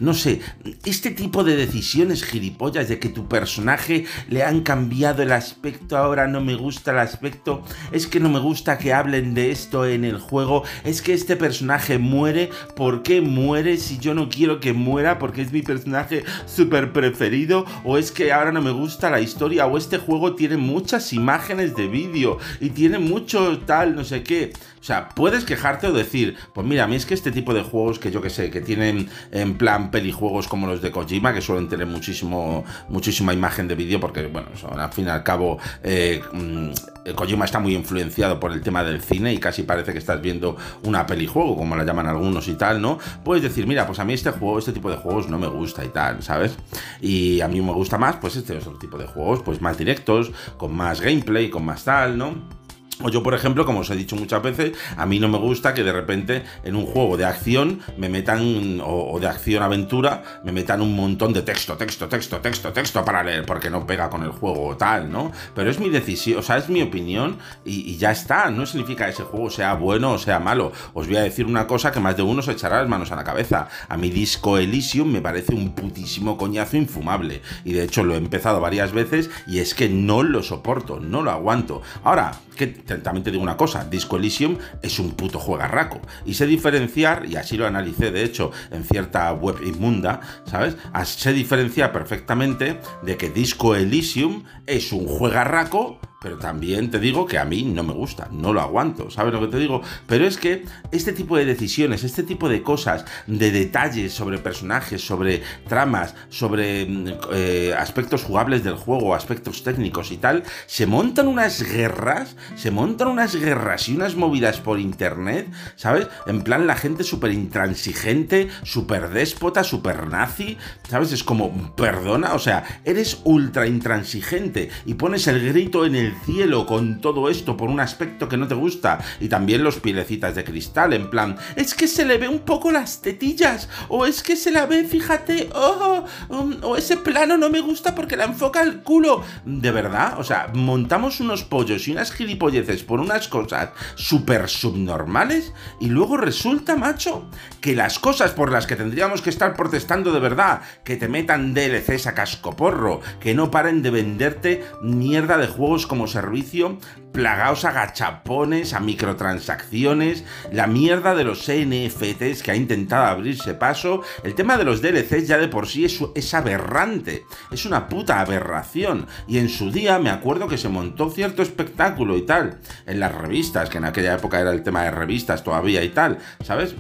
no 0.01 0.15
sé, 0.15 0.41
este 0.87 1.11
tipo 1.11 1.45
de 1.45 1.57
decisiones 1.57 2.25
gilipollas 2.25 2.89
de 2.89 2.99
que 2.99 3.11
tu 3.11 3.29
personaje 3.29 4.07
le 4.31 4.43
han 4.43 4.63
cambiado 4.63 5.23
el 5.23 5.33
aspecto, 5.33 5.99
ahora 5.99 6.27
no 6.27 6.41
me 6.41 6.55
gusta 6.55 6.93
el 6.93 6.99
aspecto, 7.01 7.63
es 7.93 8.07
que 8.07 8.21
no 8.21 8.31
me 8.31 8.39
gusta 8.39 8.79
que 8.79 8.86
hablen 8.93 9.35
de 9.35 9.51
esto 9.51 9.87
en 9.87 10.05
el 10.05 10.19
juego, 10.19 10.65
es 10.85 11.03
que 11.03 11.13
este 11.13 11.37
personaje 11.37 11.99
muere, 11.99 12.51
¿por 12.75 13.03
qué 13.03 13.21
muere 13.21 13.77
si 13.77 13.99
yo 13.99 14.15
no 14.15 14.29
quiero 14.29 14.61
que 14.61 14.73
muera 14.73 15.19
porque 15.19 15.43
es 15.43 15.53
mi 15.53 15.63
personaje 15.63 16.25
súper 16.47 16.93
preferido? 16.93 17.65
O 17.85 17.99
es 17.99 18.11
que 18.13 18.33
ahora 18.33 18.53
no 18.53 18.63
me 18.63 18.71
gusta 18.71 19.11
la 19.11 19.21
historia 19.21 19.67
o 19.67 19.79
este 19.79 19.99
juego 19.99 20.35
tiene 20.35 20.57
muchas 20.57 21.13
imágenes 21.13 21.75
de 21.77 21.89
vídeo 21.89 22.39
y 22.61 22.71
tiene 22.71 22.99
mucho 22.99 23.59
tal, 23.61 23.95
no 23.95 24.05
sé 24.05 24.23
qué. 24.23 24.53
O 24.87 24.89
sea, 24.89 25.09
puedes 25.09 25.45
quejarte 25.45 25.89
o 25.89 25.93
decir, 25.93 26.37
pues 26.53 26.65
mira, 26.65 26.85
a 26.85 26.87
mí 26.87 26.95
es 26.95 27.07
que 27.07 27.15
este 27.15 27.33
tipo 27.33 27.53
de 27.53 27.63
juegos 27.63 27.99
que 27.99 28.13
yo 28.13 28.23
que 28.23 28.31
sé, 28.31 28.53
que 28.53 28.61
tienen 28.61 29.11
en 29.33 29.59
plan 29.59 29.91
pelijuegos 29.91 30.47
como 30.47 30.69
los 30.69 30.81
de 30.81 30.93
Kojima, 30.93 31.35
que 31.35 31.41
suelen 31.41 31.69
tener 31.69 31.89
muchísimo, 31.89 32.65
muchísima 32.89 33.35
imagen 33.35 33.67
de 33.67 33.75
vídeo, 33.75 33.99
porque 33.99 34.29
bueno, 34.29 34.47
son, 34.55 34.79
al 34.79 34.93
fin 34.93 35.07
y 35.07 35.09
al 35.09 35.25
cabo, 35.25 35.59
eh, 35.83 36.23
mm, 36.33 36.71
Kojima 37.17 37.47
está 37.47 37.59
muy 37.59 37.75
influenciado 37.75 38.39
por 38.39 38.53
el 38.53 38.61
tema 38.61 38.85
del 38.85 39.03
cine 39.03 39.35
y 39.35 39.39
casi 39.39 39.65
parece 39.65 39.91
que 39.91 39.99
estás 39.99 40.23
viendo 40.23 40.57
una 40.85 41.05
pelijuego, 41.05 41.57
como 41.57 41.75
la 41.75 41.83
llaman 41.83 42.07
algunos 42.07 42.47
y 42.47 42.55
tal, 42.55 42.81
¿no? 42.81 43.01
Puedes 43.25 43.43
decir, 43.43 43.67
mira, 43.67 43.89
pues 43.89 43.99
a 43.99 44.05
mí 44.05 44.13
este 44.13 44.31
juego, 44.31 44.61
este 44.61 44.71
tipo 44.71 44.89
de 44.89 44.99
juegos 44.99 45.29
no 45.29 45.37
me 45.37 45.49
gusta 45.49 45.85
y 45.85 45.89
tal, 45.89 46.23
¿sabes? 46.23 46.57
Y 47.01 47.41
a 47.41 47.49
mí 47.49 47.61
me 47.61 47.73
gusta 47.73 47.99
más, 47.99 48.19
pues 48.19 48.37
este 48.37 48.57
otro 48.57 48.79
tipo 48.79 48.99
de 48.99 49.07
juegos, 49.07 49.43
pues 49.43 49.61
más 49.61 49.79
directos, 49.79 50.31
con 50.57 50.77
más 50.77 51.01
gameplay, 51.01 51.51
con 51.51 51.65
más 51.65 51.83
tal, 51.83 52.17
¿no? 52.17 52.66
O 53.03 53.11
yo, 53.11 53.23
por 53.23 53.35
ejemplo, 53.35 53.67
como 53.67 53.81
os 53.81 53.91
he 53.91 53.97
dicho 53.97 54.17
muchas 54.17 54.43
veces, 54.43 54.73
a 54.97 55.05
mí 55.05 55.19
no 55.19 55.29
me 55.29 55.37
gusta 55.37 55.75
que 55.75 55.85
de 55.85 55.93
repente 55.93 56.45
en 56.65 56.77
un 56.77 56.87
juego 56.87 57.19
de 57.19 57.27
acción 57.27 57.81
me 57.99 58.09
metan, 58.09 58.81
o, 58.83 59.19
de 59.21 59.29
acción-aventura, 59.29 60.23
me 60.45 60.53
metan 60.53 60.81
un 60.81 60.97
montón 60.97 61.35
de 61.35 61.43
texto, 61.43 61.77
texto, 61.77 62.09
texto, 62.09 62.39
texto, 62.41 62.73
texto 62.73 63.05
para 63.05 63.23
leer, 63.23 63.45
porque 63.45 63.69
no 63.69 63.87
pega 63.87 64.09
con 64.09 64.23
el 64.23 64.31
juego 64.31 64.69
o 64.69 64.77
tal, 64.77 65.13
¿no? 65.13 65.31
Pero 65.55 65.71
es 65.71 65.79
mi 65.79 65.91
decisión, 65.91 66.39
o 66.39 66.43
sea, 66.43 66.57
es 66.57 66.71
mi 66.71 66.81
opinión 66.81 67.39
y, 67.65 67.97
ya 67.97 68.13
está. 68.13 68.51
No 68.51 68.65
significa 68.65 69.05
que 69.05 69.13
ese 69.13 69.25
juego 69.25 69.51
sea 69.51 69.75
bueno 69.75 70.13
o 70.13 70.19
sea 70.19 70.39
malo. 70.39 70.73
Os 70.95 71.07
voy 71.07 71.17
a 71.17 71.23
decir 71.23 71.47
una 71.47 71.67
cosa 71.67 71.93
que 71.93 72.01
más 72.01 72.17
de 72.17 72.23
uno 72.23 72.41
se 72.41 72.53
echará 72.53 72.81
las 72.81 72.89
manos 72.89 73.13
a 73.13 73.17
la 73.17 73.25
cabeza. 73.25 73.69
A 73.89 73.97
mi 73.97 74.11
disco 74.11 74.59
Elysium 74.59 75.11
me 75.11 75.21
parece 75.21 75.55
un 75.55 75.75
putísimo 75.75 76.39
coñazo 76.39 76.77
infumable. 76.77 77.43
Y 77.65 77.73
de 77.73 77.85
hecho 77.85 78.05
lo 78.05 78.15
he 78.15 78.19
empezado 78.19 78.61
varias 78.61 78.93
veces 78.93 79.31
y 79.47 79.59
es 79.59 79.75
que 79.75 79.89
no 79.89 80.23
lo 80.23 80.43
soporto, 80.43 80.99
no 81.01 81.23
lo 81.23 81.31
aguanto. 81.31 81.83
Ahora, 82.05 82.33
que 82.57 82.67
también 82.87 83.25
te 83.25 83.31
digo 83.31 83.43
una 83.43 83.57
cosa, 83.57 83.85
Disco 83.85 84.17
Elysium 84.17 84.59
es 84.83 84.99
un 84.99 85.13
puto 85.13 85.39
juegarraco. 85.39 86.01
Y 86.25 86.35
sé 86.35 86.47
diferenciar, 86.47 87.27
y 87.27 87.37
así 87.37 87.57
lo 87.57 87.67
analicé 87.67 88.11
de 88.11 88.25
hecho 88.25 88.53
en 88.71 88.85
cierta 88.85 89.33
web 89.33 89.57
inmunda, 89.65 90.21
¿sabes? 90.45 90.77
Sé 91.05 91.33
diferenciar 91.33 91.93
perfectamente 91.93 92.81
de 93.03 93.17
que 93.17 93.31
Disco 93.31 93.75
Elysium 93.75 94.45
es 94.67 94.93
un 94.93 95.07
juegarraco 95.07 95.99
pero 96.21 96.39
también 96.39 96.91
te 96.91 96.99
digo 96.99 97.27
que 97.27 97.39
a 97.39 97.45
mí 97.45 97.63
no 97.63 97.83
me 97.83 97.93
gusta, 97.93 98.29
no 98.31 98.53
lo 98.53 98.61
aguanto, 98.61 99.11
¿sabes 99.11 99.35
lo 99.35 99.41
que 99.41 99.49
te 99.49 99.59
digo? 99.59 99.83
Pero 100.07 100.27
es 100.27 100.39
que 100.39 100.65
este 100.91 101.13
tipo 101.13 101.37
de 101.37 101.45
decisiones, 101.45 102.05
este 102.05 102.23
tipo 102.23 102.49
de 102.49 102.63
cosas, 102.63 103.05
de 103.27 103.51
detalles 103.51 104.13
sobre 104.15 104.39
personajes, 104.39 105.05
sobre 105.05 105.43
tramas, 105.69 106.15
sobre 106.31 106.87
mm, 106.87 107.07
eh, 107.33 107.75
aspectos 107.77 108.25
jugables 108.25 108.65
del 108.65 108.77
juego, 108.77 109.15
aspectos 109.15 109.63
técnicos 109.63 110.11
y 110.11 110.17
tal, 110.17 110.43
se 110.67 110.87
montan 110.87 111.29
unas 111.29 111.63
guerras, 111.63 112.37
se 112.57 112.71
montan 112.71 113.09
unas 113.09 113.37
guerras 113.37 113.89
y 113.89 113.97
unas 113.97 114.17
movidas 114.17 114.61
por 114.61 114.81
internet, 114.81 115.49
¿sabes? 115.77 116.09
En 116.27 116.43
plan 116.43 116.67
la 116.67 116.77
gente 116.77 117.05
súper 117.05 117.33
intransigente, 117.33 118.49
súper 118.63 119.11
déspota, 119.11 119.65
súper 119.65 120.07
nazi, 120.09 120.57
¿sabes? 120.89 121.13
Es 121.13 121.23
como, 121.23 121.75
perdona, 121.77 122.35
o 122.35 122.39
sea, 122.39 122.65
eres 122.85 123.21
ultra 123.25 123.67
intransigente 123.67 124.71
y 124.87 124.95
pones 124.95 125.27
el 125.27 125.47
grito 125.47 125.85
en 125.85 125.95
el 125.95 126.07
el 126.07 126.15
cielo 126.25 126.67
con 126.67 127.01
todo 127.01 127.29
esto 127.29 127.57
por 127.57 127.69
un 127.69 127.81
aspecto 127.81 128.29
que 128.29 128.37
no 128.37 128.49
te 128.49 128.55
gusta. 128.55 128.99
Y 129.21 129.29
también 129.29 129.65
los 129.65 129.81
pielecitas 129.81 130.35
de 130.35 130.45
cristal, 130.45 130.93
en 130.93 131.11
plan, 131.11 131.37
es 131.57 131.75
que 131.75 131.89
se 131.89 132.05
le 132.05 132.19
ve 132.19 132.29
un 132.29 132.41
poco 132.41 132.71
las 132.71 133.03
tetillas, 133.03 133.69
o 133.89 134.07
es 134.07 134.23
que 134.23 134.37
se 134.37 134.51
la 134.51 134.67
ve, 134.67 134.85
fíjate, 134.85 135.51
oh, 135.55 136.05
um, 136.29 136.57
o 136.63 136.77
ese 136.77 136.97
plano 136.97 137.37
no 137.37 137.51
me 137.51 137.61
gusta 137.61 137.95
porque 137.95 138.17
la 138.17 138.25
enfoca 138.25 138.63
el 138.63 138.83
culo. 138.83 139.23
De 139.45 139.71
verdad, 139.71 140.19
o 140.19 140.25
sea, 140.25 140.51
montamos 140.55 141.21
unos 141.21 141.45
pollos 141.45 141.89
y 141.89 141.93
unas 141.93 142.13
gilipolleces 142.13 142.83
por 142.83 143.01
unas 143.01 143.29
cosas 143.29 143.71
súper 143.95 144.49
subnormales 144.49 145.53
y 145.81 145.89
luego 145.89 146.17
resulta, 146.17 146.77
macho, 146.77 147.29
que 147.61 147.75
las 147.75 147.99
cosas 147.99 148.33
por 148.33 148.53
las 148.53 148.67
que 148.67 148.77
tendríamos 148.77 149.23
que 149.23 149.31
estar 149.31 149.57
protestando 149.57 150.13
de 150.13 150.21
verdad, 150.21 150.63
que 150.85 150.97
te 150.97 151.09
metan 151.09 151.55
DLCs 151.55 152.07
a 152.07 152.15
cascoporro, 152.15 153.01
que 153.21 153.35
no 153.35 153.51
paren 153.51 153.83
de 153.83 153.91
venderte 153.91 154.65
mierda 154.83 155.39
de 155.39 155.47
juegos 155.47 155.87
como 155.87 155.96
como 155.97 156.09
servicio, 156.09 156.77
plagaos 157.13 157.65
a 157.65 157.73
gachapones, 157.73 158.75
a 158.75 158.81
microtransacciones, 158.81 160.25
la 160.53 160.67
mierda 160.67 161.15
de 161.15 161.25
los 161.25 161.51
NFTs 161.51 162.43
que 162.43 162.51
ha 162.51 162.55
intentado 162.57 163.07
abrirse 163.07 163.55
paso. 163.55 164.03
El 164.23 164.35
tema 164.35 164.59
de 164.59 164.65
los 164.65 164.83
DLCs 164.83 165.27
ya 165.27 165.39
de 165.39 165.49
por 165.49 165.67
sí 165.67 165.87
es 165.87 166.35
aberrante, 166.35 167.25
es 167.51 167.65
una 167.65 167.89
puta 167.89 168.21
aberración. 168.21 169.07
Y 169.27 169.39
en 169.39 169.49
su 169.49 169.71
día 169.71 169.99
me 169.99 170.11
acuerdo 170.11 170.49
que 170.49 170.59
se 170.59 170.69
montó 170.69 171.09
cierto 171.09 171.41
espectáculo 171.41 172.19
y 172.19 172.27
tal, 172.27 172.59
en 172.85 173.01
las 173.01 173.15
revistas, 173.15 173.71
que 173.71 173.79
en 173.79 173.87
aquella 173.87 174.17
época 174.17 174.39
era 174.39 174.53
el 174.53 174.63
tema 174.63 174.83
de 174.83 174.91
revistas 174.91 175.43
todavía 175.43 175.83
y 175.83 175.89
tal, 175.89 176.19
¿sabes? 176.45 176.75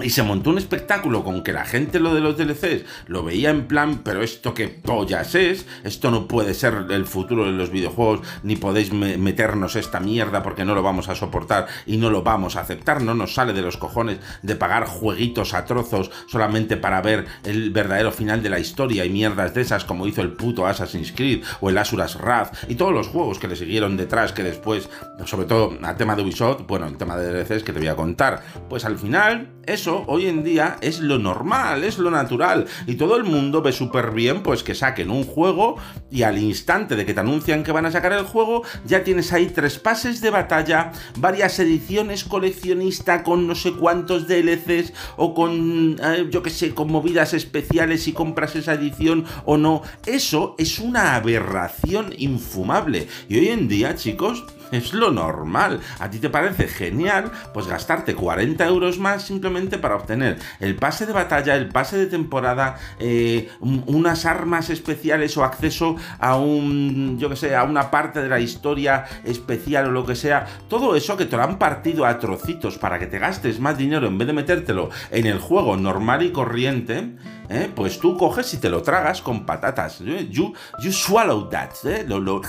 Y 0.00 0.10
se 0.10 0.22
montó 0.22 0.50
un 0.50 0.58
espectáculo 0.58 1.24
con 1.24 1.42
que 1.42 1.52
la 1.52 1.64
gente 1.64 1.98
lo 1.98 2.14
de 2.14 2.20
los 2.20 2.36
DLCs 2.36 2.84
lo 3.08 3.24
veía 3.24 3.50
en 3.50 3.66
plan, 3.66 4.02
pero 4.04 4.22
esto 4.22 4.54
que 4.54 4.68
pollas 4.68 5.34
es, 5.34 5.66
esto 5.82 6.12
no 6.12 6.28
puede 6.28 6.54
ser 6.54 6.86
el 6.90 7.04
futuro 7.04 7.46
de 7.46 7.52
los 7.52 7.70
videojuegos, 7.70 8.20
ni 8.44 8.54
podéis 8.54 8.92
meternos 8.92 9.74
esta 9.74 9.98
mierda 9.98 10.44
porque 10.44 10.64
no 10.64 10.76
lo 10.76 10.84
vamos 10.84 11.08
a 11.08 11.16
soportar 11.16 11.66
y 11.84 11.96
no 11.96 12.10
lo 12.10 12.22
vamos 12.22 12.54
a 12.54 12.60
aceptar, 12.60 13.02
no 13.02 13.14
nos 13.14 13.34
sale 13.34 13.52
de 13.52 13.62
los 13.62 13.76
cojones 13.76 14.20
de 14.42 14.54
pagar 14.54 14.86
jueguitos 14.86 15.52
a 15.54 15.64
trozos 15.64 16.12
solamente 16.28 16.76
para 16.76 17.02
ver 17.02 17.26
el 17.44 17.70
verdadero 17.70 18.12
final 18.12 18.40
de 18.40 18.50
la 18.50 18.60
historia 18.60 19.04
y 19.04 19.10
mierdas 19.10 19.52
de 19.54 19.62
esas 19.62 19.84
como 19.84 20.06
hizo 20.06 20.22
el 20.22 20.32
puto 20.32 20.66
Assassin's 20.66 21.10
Creed 21.10 21.42
o 21.60 21.70
el 21.70 21.78
Asuras 21.78 22.16
Wrath 22.20 22.54
y 22.68 22.76
todos 22.76 22.92
los 22.92 23.08
juegos 23.08 23.40
que 23.40 23.48
le 23.48 23.56
siguieron 23.56 23.96
detrás 23.96 24.32
que 24.32 24.44
después, 24.44 24.88
sobre 25.24 25.46
todo 25.46 25.76
al 25.82 25.96
tema 25.96 26.14
de 26.14 26.22
Ubisoft, 26.22 26.66
bueno, 26.68 26.86
el 26.86 26.96
tema 26.96 27.16
de 27.16 27.32
DLCs 27.32 27.64
que 27.64 27.72
te 27.72 27.80
voy 27.80 27.88
a 27.88 27.96
contar, 27.96 28.42
pues 28.68 28.84
al 28.84 28.96
final 28.96 29.48
eso 29.66 29.87
hoy 29.88 30.26
en 30.26 30.44
día 30.44 30.76
es 30.80 31.00
lo 31.00 31.18
normal, 31.18 31.84
es 31.84 31.98
lo 31.98 32.10
natural. 32.10 32.66
Y 32.86 32.94
todo 32.94 33.16
el 33.16 33.24
mundo 33.24 33.62
ve 33.62 33.72
súper 33.72 34.12
bien 34.12 34.42
pues 34.42 34.62
que 34.62 34.74
saquen 34.74 35.10
un 35.10 35.24
juego 35.24 35.76
y 36.10 36.22
al 36.22 36.38
instante 36.38 36.96
de 36.96 37.04
que 37.04 37.14
te 37.14 37.20
anuncian 37.20 37.64
que 37.64 37.72
van 37.72 37.86
a 37.86 37.90
sacar 37.90 38.12
el 38.12 38.24
juego, 38.24 38.62
ya 38.84 39.04
tienes 39.04 39.32
ahí 39.32 39.46
tres 39.46 39.78
pases 39.78 40.20
de 40.20 40.30
batalla, 40.30 40.92
varias 41.16 41.58
ediciones 41.58 42.24
coleccionista 42.24 43.22
con 43.22 43.46
no 43.46 43.54
sé 43.54 43.72
cuántos 43.72 44.28
DLCs 44.28 44.92
o 45.16 45.34
con, 45.34 45.98
eh, 46.02 46.28
yo 46.30 46.42
que 46.42 46.50
sé, 46.50 46.74
con 46.74 46.90
movidas 46.90 47.34
especiales 47.34 48.02
si 48.02 48.12
compras 48.12 48.56
esa 48.56 48.74
edición 48.74 49.24
o 49.44 49.56
no. 49.56 49.82
Eso 50.06 50.54
es 50.58 50.78
una 50.78 51.14
aberración 51.14 52.12
infumable. 52.16 53.08
Y 53.28 53.38
hoy 53.38 53.48
en 53.48 53.68
día, 53.68 53.94
chicos, 53.94 54.44
es 54.72 54.92
lo 54.92 55.10
normal. 55.10 55.80
¿A 55.98 56.10
ti 56.10 56.18
te 56.18 56.30
parece 56.30 56.68
genial? 56.68 57.30
Pues 57.52 57.66
gastarte 57.66 58.14
40 58.14 58.64
euros 58.66 58.98
más 58.98 59.22
simplemente 59.22 59.78
para 59.78 59.96
obtener 59.96 60.38
el 60.60 60.76
pase 60.76 61.06
de 61.06 61.12
batalla, 61.12 61.54
el 61.56 61.68
pase 61.68 61.96
de 61.96 62.06
temporada, 62.06 62.76
eh, 62.98 63.50
unas 63.60 64.26
armas 64.26 64.70
especiales 64.70 65.36
o 65.36 65.44
acceso 65.44 65.96
a 66.18 66.36
un, 66.36 67.18
yo 67.18 67.28
que 67.28 67.36
sé, 67.36 67.56
a 67.56 67.64
una 67.64 67.90
parte 67.90 68.20
de 68.22 68.28
la 68.28 68.40
historia 68.40 69.04
especial 69.24 69.86
o 69.86 69.90
lo 69.90 70.04
que 70.04 70.14
sea. 70.14 70.46
Todo 70.68 70.96
eso 70.96 71.16
que 71.16 71.26
te 71.26 71.36
lo 71.36 71.42
han 71.42 71.58
partido 71.58 72.06
a 72.06 72.18
trocitos 72.18 72.78
para 72.78 72.98
que 72.98 73.06
te 73.06 73.18
gastes 73.18 73.60
más 73.60 73.78
dinero 73.78 74.06
en 74.06 74.18
vez 74.18 74.26
de 74.26 74.34
metértelo 74.34 74.90
en 75.10 75.26
el 75.26 75.38
juego 75.38 75.76
normal 75.76 76.22
y 76.22 76.32
corriente 76.32 77.16
¿eh? 77.48 77.70
pues 77.74 77.98
tú 77.98 78.16
coges 78.16 78.52
y 78.54 78.58
te 78.58 78.68
lo 78.68 78.82
tragas 78.82 79.22
con 79.22 79.46
patatas. 79.46 80.00
You, 80.00 80.52
you 80.80 80.92
swallow 80.92 81.48
that, 81.48 81.70
¿eh? 81.84 82.04
lo, 82.06 82.42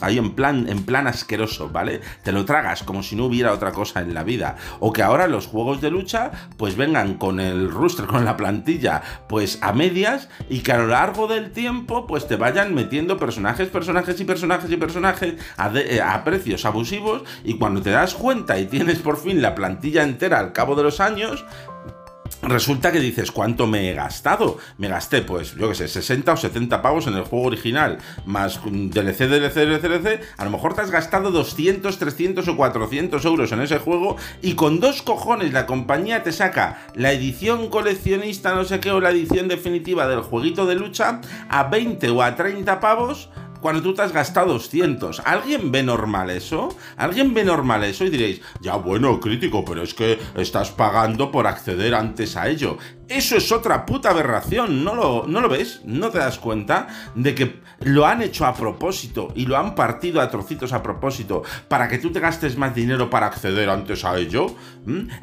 ahí 0.00 0.18
en 0.18 0.34
plan, 0.34 0.68
en 0.68 0.84
plan 0.84 1.06
asqueroso, 1.24 1.70
¿vale? 1.70 2.00
Te 2.22 2.32
lo 2.32 2.44
tragas 2.44 2.82
como 2.82 3.02
si 3.02 3.16
no 3.16 3.24
hubiera 3.24 3.52
otra 3.52 3.72
cosa 3.72 4.00
en 4.00 4.12
la 4.12 4.24
vida. 4.24 4.56
O 4.80 4.92
que 4.92 5.02
ahora 5.02 5.26
los 5.26 5.46
juegos 5.46 5.80
de 5.80 5.90
lucha 5.90 6.30
pues 6.58 6.76
vengan 6.76 7.14
con 7.14 7.40
el 7.40 7.70
roster, 7.70 8.06
con 8.06 8.24
la 8.24 8.36
plantilla, 8.36 9.02
pues 9.28 9.58
a 9.62 9.72
medias 9.72 10.28
y 10.50 10.60
que 10.60 10.72
a 10.72 10.78
lo 10.78 10.88
largo 10.88 11.26
del 11.26 11.50
tiempo 11.50 12.06
pues 12.06 12.28
te 12.28 12.36
vayan 12.36 12.74
metiendo 12.74 13.16
personajes, 13.16 13.68
personajes 13.68 14.20
y 14.20 14.24
personajes 14.24 14.70
y 14.70 14.76
personajes 14.76 15.34
a, 15.56 15.72
eh, 15.74 16.00
a 16.02 16.22
precios 16.24 16.64
abusivos 16.66 17.22
y 17.42 17.56
cuando 17.58 17.80
te 17.80 17.90
das 17.90 18.14
cuenta 18.14 18.58
y 18.58 18.66
tienes 18.66 18.98
por 18.98 19.16
fin 19.16 19.40
la 19.40 19.54
plantilla 19.54 20.02
entera 20.02 20.38
al 20.38 20.52
cabo 20.52 20.76
de 20.76 20.82
los 20.82 21.00
años, 21.00 21.44
Resulta 22.46 22.92
que 22.92 23.00
dices, 23.00 23.32
¿cuánto 23.32 23.66
me 23.66 23.90
he 23.90 23.94
gastado? 23.94 24.58
Me 24.76 24.88
gasté, 24.88 25.22
pues, 25.22 25.54
yo 25.54 25.68
qué 25.68 25.74
sé, 25.74 25.88
60 25.88 26.32
o 26.32 26.36
70 26.36 26.82
pavos 26.82 27.06
en 27.06 27.14
el 27.14 27.22
juego 27.22 27.46
original, 27.46 27.98
más 28.26 28.60
DLC, 28.64 29.26
DLC, 29.26 29.54
DLC, 29.54 29.82
DLC. 29.82 30.20
A 30.36 30.44
lo 30.44 30.50
mejor 30.50 30.74
te 30.74 30.82
has 30.82 30.90
gastado 30.90 31.30
200, 31.30 31.98
300 31.98 32.46
o 32.46 32.56
400 32.56 33.24
euros 33.24 33.50
en 33.52 33.62
ese 33.62 33.78
juego 33.78 34.16
y 34.42 34.54
con 34.54 34.78
dos 34.78 35.00
cojones 35.00 35.52
la 35.54 35.64
compañía 35.64 36.22
te 36.22 36.32
saca 36.32 36.82
la 36.94 37.12
edición 37.12 37.70
coleccionista, 37.70 38.54
no 38.54 38.64
sé 38.64 38.78
qué, 38.78 38.90
o 38.90 39.00
la 39.00 39.10
edición 39.10 39.48
definitiva 39.48 40.06
del 40.06 40.20
jueguito 40.20 40.66
de 40.66 40.74
lucha 40.74 41.20
a 41.48 41.64
20 41.64 42.10
o 42.10 42.22
a 42.22 42.36
30 42.36 42.78
pavos 42.80 43.30
cuando 43.64 43.80
tú 43.80 43.94
te 43.94 44.02
has 44.02 44.12
gastado 44.12 44.52
200. 44.52 45.22
¿Alguien 45.24 45.72
ve 45.72 45.82
normal 45.82 46.28
eso? 46.28 46.76
¿Alguien 46.98 47.32
ve 47.32 47.44
normal 47.44 47.82
eso? 47.82 48.04
Y 48.04 48.10
diréis, 48.10 48.42
ya 48.60 48.76
bueno, 48.76 49.18
crítico, 49.18 49.64
pero 49.64 49.82
es 49.82 49.94
que 49.94 50.18
estás 50.36 50.70
pagando 50.70 51.32
por 51.32 51.46
acceder 51.46 51.94
antes 51.94 52.36
a 52.36 52.50
ello. 52.50 52.76
Eso 53.08 53.38
es 53.38 53.50
otra 53.52 53.86
puta 53.86 54.10
aberración, 54.10 54.84
¿no 54.84 54.94
lo, 54.94 55.26
¿no 55.26 55.40
lo 55.40 55.48
ves? 55.48 55.80
¿No 55.86 56.10
te 56.10 56.18
das 56.18 56.38
cuenta 56.38 56.88
de 57.14 57.34
que 57.34 57.62
lo 57.84 58.06
han 58.06 58.22
hecho 58.22 58.46
a 58.46 58.54
propósito 58.54 59.32
y 59.34 59.46
lo 59.46 59.56
han 59.56 59.74
partido 59.74 60.20
a 60.20 60.30
trocitos 60.30 60.72
a 60.72 60.82
propósito 60.82 61.42
para 61.68 61.88
que 61.88 61.98
tú 61.98 62.12
te 62.12 62.20
gastes 62.20 62.56
más 62.56 62.74
dinero 62.74 63.10
para 63.10 63.26
acceder 63.26 63.68
antes 63.68 64.04
a 64.04 64.16
ello? 64.16 64.46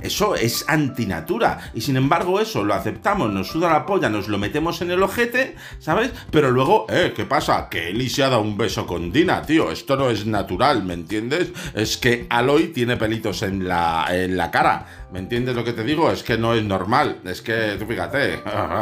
Eso 0.02 0.36
es 0.36 0.66
antinatura. 0.68 1.72
Y 1.74 1.82
sin 1.82 1.98
embargo 1.98 2.40
eso 2.40 2.64
lo 2.64 2.74
aceptamos, 2.74 3.32
nos 3.32 3.48
suda 3.48 3.72
la 3.72 3.86
polla, 3.86 4.10
nos 4.10 4.28
lo 4.28 4.38
metemos 4.38 4.82
en 4.82 4.92
el 4.92 5.04
ojete, 5.04 5.56
¿sabes? 5.80 6.12
Pero 6.32 6.52
luego, 6.52 6.86
eh, 6.90 7.14
¿qué 7.16 7.26
pasa? 7.26 7.70
Que 7.70 7.90
Eli 7.90 8.10
se 8.10 8.24
ha 8.24 8.30
dado 8.30 8.42
un 8.42 8.58
beso 8.58 8.86
con 8.86 9.12
Dina, 9.12 9.42
tío. 9.42 9.72
Esto 9.72 9.96
no 9.96 10.10
es 10.10 10.26
natural, 10.26 10.84
¿me 10.84 10.94
entiendes? 10.94 11.52
Es 11.74 11.98
que 11.98 12.26
Aloy 12.30 12.68
tiene 12.68 12.98
pelitos 12.98 13.44
en 13.44 13.68
la, 13.68 14.08
en 14.10 14.38
la 14.38 14.52
cara. 14.52 15.08
¿Me 15.12 15.20
entiendes 15.20 15.56
lo 15.56 15.64
que 15.64 15.74
te 15.74 15.84
digo? 15.84 16.12
Es 16.12 16.24
que 16.24 16.38
no 16.38 16.54
es 16.54 16.64
normal. 16.64 17.20
Es 17.26 17.42
que, 17.42 17.76
tú 17.78 17.86
fíjate. 17.86 18.42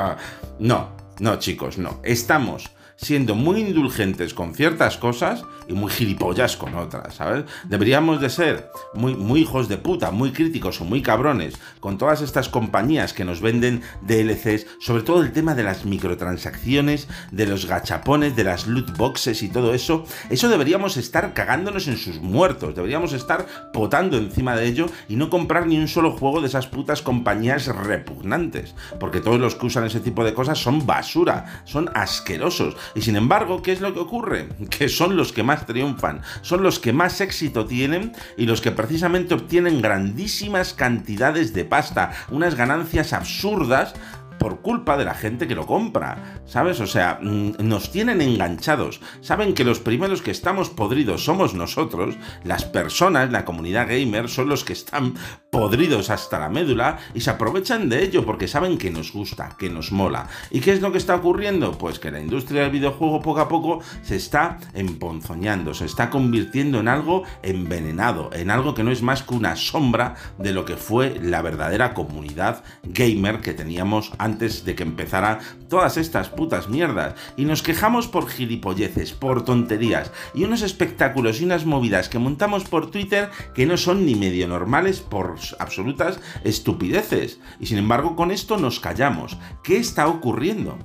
no, 0.59 0.89
no, 1.19 1.39
chicos, 1.39 1.77
no. 1.77 1.99
Estamos 2.03 2.69
siendo 3.01 3.35
muy 3.35 3.61
indulgentes 3.61 4.33
con 4.33 4.53
ciertas 4.53 4.97
cosas 4.97 5.45
y 5.67 5.73
muy 5.73 5.91
gilipollas 5.91 6.57
con 6.57 6.75
otras, 6.75 7.15
¿sabes? 7.15 7.45
Deberíamos 7.65 8.19
de 8.19 8.29
ser 8.29 8.71
muy, 8.93 9.15
muy 9.15 9.41
hijos 9.41 9.69
de 9.69 9.77
puta, 9.77 10.11
muy 10.11 10.31
críticos 10.31 10.81
o 10.81 10.85
muy 10.85 11.01
cabrones 11.01 11.55
con 11.79 11.97
todas 11.97 12.21
estas 12.21 12.49
compañías 12.49 13.13
que 13.13 13.23
nos 13.23 13.41
venden 13.41 13.81
DLCs, 14.01 14.65
sobre 14.79 15.03
todo 15.03 15.21
el 15.21 15.31
tema 15.31 15.55
de 15.55 15.63
las 15.63 15.85
microtransacciones, 15.85 17.07
de 17.31 17.45
los 17.45 17.65
gachapones, 17.65 18.35
de 18.35 18.43
las 18.43 18.67
loot 18.67 18.97
boxes 18.97 19.43
y 19.43 19.49
todo 19.49 19.73
eso. 19.73 20.03
Eso 20.29 20.49
deberíamos 20.49 20.97
estar 20.97 21.33
cagándonos 21.33 21.87
en 21.87 21.97
sus 21.97 22.19
muertos, 22.19 22.75
deberíamos 22.75 23.13
estar 23.13 23.45
potando 23.71 24.17
encima 24.17 24.55
de 24.55 24.67
ello 24.67 24.87
y 25.07 25.15
no 25.15 25.29
comprar 25.29 25.67
ni 25.67 25.77
un 25.77 25.87
solo 25.87 26.11
juego 26.11 26.41
de 26.41 26.47
esas 26.47 26.67
putas 26.67 27.01
compañías 27.01 27.67
repugnantes, 27.67 28.75
porque 28.99 29.21
todos 29.21 29.39
los 29.39 29.55
que 29.55 29.67
usan 29.67 29.85
ese 29.85 29.99
tipo 29.99 30.23
de 30.23 30.33
cosas 30.33 30.57
son 30.57 30.85
basura, 30.85 31.63
son 31.65 31.89
asquerosos. 31.93 32.75
Y 32.95 33.01
sin 33.01 33.15
embargo, 33.15 33.61
¿qué 33.61 33.71
es 33.71 33.81
lo 33.81 33.93
que 33.93 33.99
ocurre? 33.99 34.49
Que 34.69 34.87
son 34.89 35.17
los 35.17 35.33
que 35.33 35.43
más 35.43 35.65
triunfan, 35.65 36.21
son 36.41 36.63
los 36.63 36.79
que 36.79 36.93
más 36.93 37.21
éxito 37.21 37.65
tienen 37.65 38.13
y 38.37 38.45
los 38.45 38.61
que 38.61 38.71
precisamente 38.71 39.33
obtienen 39.33 39.81
grandísimas 39.81 40.73
cantidades 40.73 41.53
de 41.53 41.65
pasta, 41.65 42.11
unas 42.29 42.55
ganancias 42.55 43.13
absurdas 43.13 43.93
por 44.39 44.61
culpa 44.61 44.97
de 44.97 45.05
la 45.05 45.13
gente 45.13 45.47
que 45.47 45.55
lo 45.55 45.67
compra, 45.67 46.41
¿sabes? 46.45 46.79
O 46.79 46.87
sea, 46.87 47.19
mm, 47.21 47.55
nos 47.59 47.91
tienen 47.91 48.21
enganchados. 48.21 49.01
Saben 49.21 49.53
que 49.53 49.63
los 49.63 49.79
primeros 49.79 50.21
que 50.21 50.31
estamos 50.31 50.69
podridos 50.69 51.25
somos 51.25 51.53
nosotros, 51.53 52.15
las 52.43 52.65
personas, 52.65 53.31
la 53.31 53.45
comunidad 53.45 53.87
gamer, 53.87 54.29
son 54.29 54.49
los 54.49 54.63
que 54.63 54.73
están 54.73 55.15
podridos 55.51 56.09
hasta 56.09 56.39
la 56.39 56.49
médula 56.49 56.97
y 57.13 57.21
se 57.21 57.29
aprovechan 57.29 57.89
de 57.89 58.03
ello 58.03 58.25
porque 58.25 58.47
saben 58.47 58.77
que 58.77 58.89
nos 58.89 59.11
gusta, 59.11 59.55
que 59.59 59.69
nos 59.69 59.91
mola. 59.91 60.27
¿Y 60.49 60.61
qué 60.61 60.71
es 60.71 60.81
lo 60.81 60.91
que 60.91 60.97
está 60.97 61.15
ocurriendo? 61.15 61.77
Pues 61.77 61.99
que 61.99 62.11
la 62.11 62.21
industria 62.21 62.63
del 62.63 62.71
videojuego 62.71 63.21
poco 63.21 63.41
a 63.41 63.49
poco 63.49 63.81
se 64.01 64.15
está 64.15 64.57
emponzoñando, 64.73 65.73
se 65.73 65.85
está 65.85 66.09
convirtiendo 66.09 66.79
en 66.79 66.87
algo 66.87 67.23
envenenado, 67.43 68.29
en 68.33 68.49
algo 68.49 68.73
que 68.73 68.83
no 68.83 68.91
es 68.91 69.01
más 69.01 69.23
que 69.23 69.33
una 69.33 69.55
sombra 69.55 70.15
de 70.37 70.53
lo 70.53 70.65
que 70.65 70.77
fue 70.77 71.19
la 71.21 71.41
verdadera 71.41 71.93
comunidad 71.93 72.63
gamer 72.83 73.41
que 73.41 73.53
teníamos 73.53 74.11
antes 74.17 74.28
antes 74.29 74.63
de 74.63 74.75
que 74.75 74.83
empezara 74.83 75.39
todas 75.67 75.97
estas 75.97 76.29
putas 76.29 76.69
mierdas. 76.69 77.15
Y 77.35 77.45
nos 77.45 77.63
quejamos 77.63 78.07
por 78.07 78.29
gilipolleces, 78.29 79.13
por 79.13 79.43
tonterías 79.43 80.11
y 80.33 80.43
unos 80.43 80.61
espectáculos 80.61 81.41
y 81.41 81.45
unas 81.45 81.65
movidas 81.65 82.09
que 82.09 82.19
montamos 82.19 82.63
por 82.63 82.91
Twitter 82.91 83.29
que 83.53 83.65
no 83.65 83.77
son 83.77 84.05
ni 84.05 84.15
medio 84.15 84.47
normales 84.47 84.99
por 84.99 85.35
absolutas 85.59 86.19
estupideces. 86.43 87.39
Y 87.59 87.65
sin 87.65 87.79
embargo 87.79 88.15
con 88.15 88.31
esto 88.31 88.57
nos 88.57 88.79
callamos. 88.79 89.37
¿Qué 89.63 89.77
está 89.77 90.07
ocurriendo? 90.07 90.77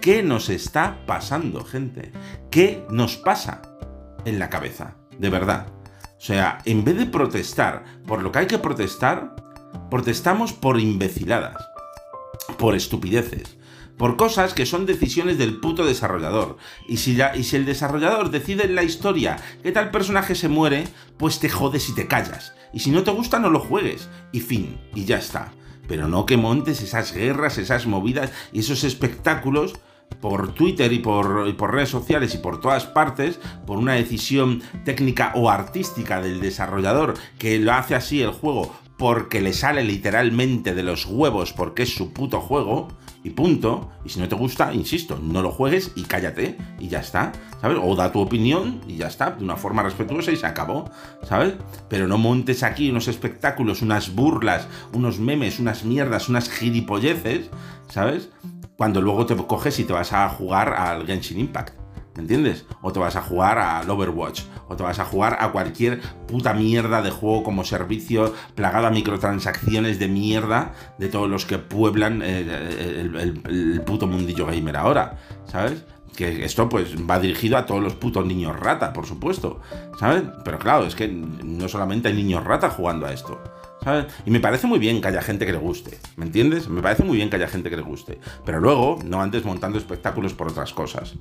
¿Qué 0.00 0.22
nos 0.22 0.48
está 0.48 1.04
pasando, 1.06 1.64
gente? 1.64 2.12
¿Qué 2.50 2.84
nos 2.90 3.16
pasa 3.16 3.62
en 4.24 4.38
la 4.38 4.48
cabeza? 4.48 4.94
De 5.18 5.30
verdad. 5.30 5.66
O 6.18 6.20
sea, 6.20 6.58
en 6.64 6.84
vez 6.84 6.96
de 6.96 7.06
protestar 7.06 7.84
por 8.06 8.22
lo 8.22 8.30
que 8.32 8.38
hay 8.38 8.46
que 8.46 8.58
protestar, 8.58 9.34
protestamos 9.90 10.52
por 10.52 10.80
imbeciladas 10.80 11.75
por 12.58 12.74
estupideces, 12.74 13.56
por 13.96 14.16
cosas 14.16 14.54
que 14.54 14.66
son 14.66 14.86
decisiones 14.86 15.38
del 15.38 15.58
puto 15.58 15.84
desarrollador. 15.84 16.58
Y 16.88 16.98
si, 16.98 17.18
y 17.34 17.44
si 17.44 17.56
el 17.56 17.64
desarrollador 17.64 18.30
decide 18.30 18.64
en 18.64 18.74
la 18.74 18.82
historia 18.82 19.36
que 19.62 19.72
tal 19.72 19.90
personaje 19.90 20.34
se 20.34 20.48
muere, 20.48 20.88
pues 21.16 21.38
te 21.38 21.48
jodes 21.48 21.88
y 21.88 21.94
te 21.94 22.06
callas. 22.06 22.52
Y 22.72 22.80
si 22.80 22.90
no 22.90 23.02
te 23.02 23.10
gusta, 23.10 23.38
no 23.38 23.50
lo 23.50 23.60
juegues. 23.60 24.08
Y 24.32 24.40
fin, 24.40 24.78
y 24.94 25.04
ya 25.04 25.18
está. 25.18 25.52
Pero 25.88 26.08
no 26.08 26.26
que 26.26 26.36
montes 26.36 26.82
esas 26.82 27.12
guerras, 27.12 27.58
esas 27.58 27.86
movidas 27.86 28.32
y 28.52 28.60
esos 28.60 28.84
espectáculos 28.84 29.74
por 30.20 30.54
Twitter 30.54 30.92
y 30.92 30.98
por, 30.98 31.72
redes 31.72 31.88
sociales 31.88 32.34
y 32.34 32.38
por 32.38 32.60
todas 32.60 32.86
partes, 32.86 33.38
por 33.66 33.78
una 33.78 33.94
decisión 33.94 34.62
técnica 34.84 35.32
o 35.34 35.50
artística 35.50 36.20
del 36.20 36.40
desarrollador 36.40 37.14
que 37.38 37.58
lo 37.58 37.72
hace 37.72 37.94
así 37.94 38.22
el 38.22 38.30
juego 38.30 38.74
porque 38.96 39.40
le 39.40 39.52
sale 39.52 39.84
literalmente 39.84 40.74
de 40.74 40.82
los 40.82 41.06
huevos 41.06 41.52
porque 41.52 41.82
es 41.82 41.94
su 41.94 42.12
puto 42.12 42.40
juego 42.40 42.88
y 43.22 43.30
punto. 43.30 43.90
Y 44.04 44.08
si 44.08 44.20
no 44.20 44.28
te 44.28 44.36
gusta, 44.36 44.72
insisto, 44.72 45.18
no 45.20 45.42
lo 45.42 45.50
juegues 45.50 45.92
y 45.96 46.04
cállate 46.04 46.56
y 46.78 46.88
ya 46.88 47.00
está, 47.00 47.32
¿sabes? 47.60 47.78
O 47.82 47.94
da 47.94 48.12
tu 48.12 48.20
opinión 48.20 48.80
y 48.86 48.96
ya 48.96 49.08
está, 49.08 49.32
de 49.32 49.44
una 49.44 49.56
forma 49.56 49.82
respetuosa 49.82 50.30
y 50.30 50.36
se 50.36 50.46
acabó, 50.46 50.90
¿sabes? 51.22 51.54
Pero 51.88 52.06
no 52.06 52.18
montes 52.18 52.62
aquí 52.62 52.90
unos 52.90 53.08
espectáculos, 53.08 53.82
unas 53.82 54.14
burlas, 54.14 54.68
unos 54.92 55.18
memes, 55.18 55.58
unas 55.58 55.84
mierdas, 55.84 56.28
unas 56.28 56.48
gilipolleces, 56.48 57.50
¿sabes? 57.88 58.30
Cuando 58.76 59.00
luego 59.00 59.26
te 59.26 59.36
coges 59.36 59.78
y 59.78 59.84
te 59.84 59.92
vas 59.92 60.12
a 60.12 60.28
jugar 60.28 60.74
al 60.74 61.06
Genshin 61.06 61.40
Impact. 61.40 61.85
¿Me 62.16 62.22
entiendes? 62.22 62.64
O 62.80 62.92
te 62.92 62.98
vas 62.98 63.14
a 63.14 63.20
jugar 63.20 63.58
al 63.58 63.88
Overwatch, 63.90 64.44
o 64.68 64.76
te 64.76 64.82
vas 64.82 64.98
a 64.98 65.04
jugar 65.04 65.36
a 65.38 65.52
cualquier 65.52 66.00
puta 66.26 66.54
mierda 66.54 67.02
de 67.02 67.10
juego 67.10 67.44
como 67.44 67.62
servicio 67.62 68.32
plagado 68.54 68.86
a 68.86 68.90
microtransacciones 68.90 69.98
de 69.98 70.08
mierda 70.08 70.72
de 70.98 71.08
todos 71.08 71.28
los 71.28 71.44
que 71.44 71.58
pueblan 71.58 72.22
eh, 72.24 73.02
el, 73.46 73.82
puto 73.84 74.06
mundillo 74.06 74.46
gamer 74.46 74.78
ahora, 74.78 75.18
¿sabes? 75.44 75.84
Que 76.16 76.46
esto 76.46 76.70
pues 76.70 76.96
va 76.98 77.18
dirigido 77.18 77.58
a 77.58 77.66
todos 77.66 77.82
los 77.82 77.94
putos 77.94 78.24
niños 78.24 78.58
rata, 78.58 78.94
por 78.94 79.04
supuesto, 79.04 79.60
¿sabes? 80.00 80.22
Pero 80.42 80.58
claro, 80.58 80.86
es 80.86 80.94
que 80.94 81.08
no 81.08 81.68
solamente 81.68 82.08
hay 82.08 82.14
niños 82.14 82.42
rata 82.44 82.70
jugando 82.70 83.04
a 83.04 83.12
esto. 83.12 83.38
Y 84.24 84.30
me 84.30 84.40
parece 84.40 84.66
muy 84.66 84.78
bien 84.78 85.00
que 85.00 85.08
haya 85.08 85.22
gente 85.22 85.46
que 85.46 85.52
le 85.52 85.58
guste, 85.58 85.98
¿me 86.16 86.24
entiendes? 86.24 86.68
Me 86.68 86.82
parece 86.82 87.04
muy 87.04 87.16
bien 87.16 87.30
que 87.30 87.36
haya 87.36 87.46
gente 87.46 87.70
que 87.70 87.76
le 87.76 87.82
guste. 87.82 88.18
Pero 88.44 88.60
luego 88.60 88.98
no 89.04 89.22
andes 89.22 89.44
montando 89.44 89.78
espectáculos 89.78 90.34
por 90.34 90.48
otras 90.48 90.72
cosas, 90.72 91.14